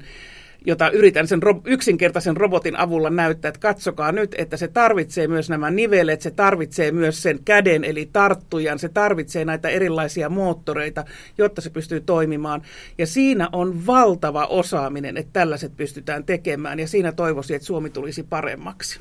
jota 0.66 0.90
yritän 0.90 1.28
sen 1.28 1.44
ro- 1.44 1.62
yksinkertaisen 1.66 2.38
robotin 2.38 2.76
avulla 2.76 3.10
näyttää, 3.10 3.50
että 3.50 3.60
katsokaa 3.60 4.12
nyt, 4.12 4.36
että 4.38 4.58
se 4.58 4.68
tarvitsee 4.68 5.28
myös 5.28 5.50
nämä 5.50 5.72
nivelet, 5.72 6.22
se 6.22 6.32
tarvitsee 6.32 6.92
myös 6.92 7.22
sen 7.22 7.40
käden 7.46 7.84
eli 7.84 8.10
tarttujan, 8.14 8.80
se 8.80 8.90
tarvitsee 8.90 9.46
näitä 9.46 9.70
erilaisia 9.70 10.30
moottoreita, 10.30 11.06
jotta 11.38 11.62
se 11.62 11.70
pystyy 11.70 12.02
toimimaan. 12.02 12.62
Ja 12.98 13.08
siinä 13.08 13.50
on 13.52 13.86
valtava 13.86 14.46
osaaminen, 14.46 15.18
että 15.18 15.34
tällaiset 15.34 15.78
pystytään 15.78 16.24
tekemään 16.24 16.80
ja 16.80 16.88
siinä 16.88 17.12
toivoisin, 17.12 17.56
että 17.56 17.66
Suomi 17.66 17.90
tulisi 17.90 18.24
paremmaksi. 18.24 19.00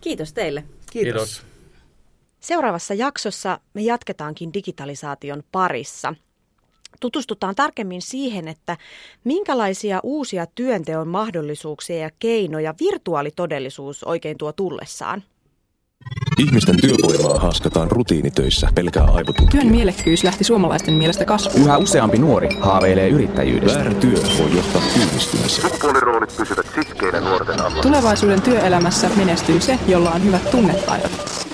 Kiitos 0.00 0.32
teille. 0.32 0.64
Kiitos. 0.90 1.12
Kiitos. 1.12 1.42
Seuraavassa 2.40 2.94
jaksossa 2.94 3.60
me 3.74 3.82
jatketaankin 3.82 4.52
digitalisaation 4.52 5.42
parissa– 5.52 6.14
tutustutaan 7.00 7.54
tarkemmin 7.54 8.02
siihen, 8.02 8.48
että 8.48 8.76
minkälaisia 9.24 10.00
uusia 10.02 10.46
työnteon 10.54 11.08
mahdollisuuksia 11.08 11.98
ja 11.98 12.10
keinoja 12.18 12.74
virtuaalitodellisuus 12.80 14.04
oikein 14.04 14.38
tuo 14.38 14.52
tullessaan. 14.52 15.22
Ihmisten 16.38 16.76
työvoimaa 16.80 17.38
haaskataan 17.38 17.90
rutiinitöissä 17.90 18.68
pelkää 18.74 19.04
aivotutkija. 19.04 19.50
Työn 19.50 19.66
mielekkyys 19.66 20.24
lähti 20.24 20.44
suomalaisten 20.44 20.94
mielestä 20.94 21.24
kasvuun. 21.24 21.64
Yhä 21.64 21.78
useampi 21.78 22.18
nuori 22.18 22.48
haaveilee 22.60 23.08
yrittäjyydestä. 23.08 23.78
Väärä 23.78 23.94
työ 23.94 24.18
voi 24.38 24.56
johtaa 24.56 24.82
työllistymiseen. 24.94 25.70
Sukupuoliroolit 25.70 26.36
pysyvät 26.36 26.66
sitkeinä 26.74 27.20
nuorten 27.20 27.60
alla. 27.60 27.82
Tulevaisuuden 27.82 28.42
työelämässä 28.42 29.10
menestyy 29.16 29.60
se, 29.60 29.78
jolla 29.88 30.10
on 30.10 30.24
hyvät 30.24 30.50
tunnetaidot. 30.50 31.45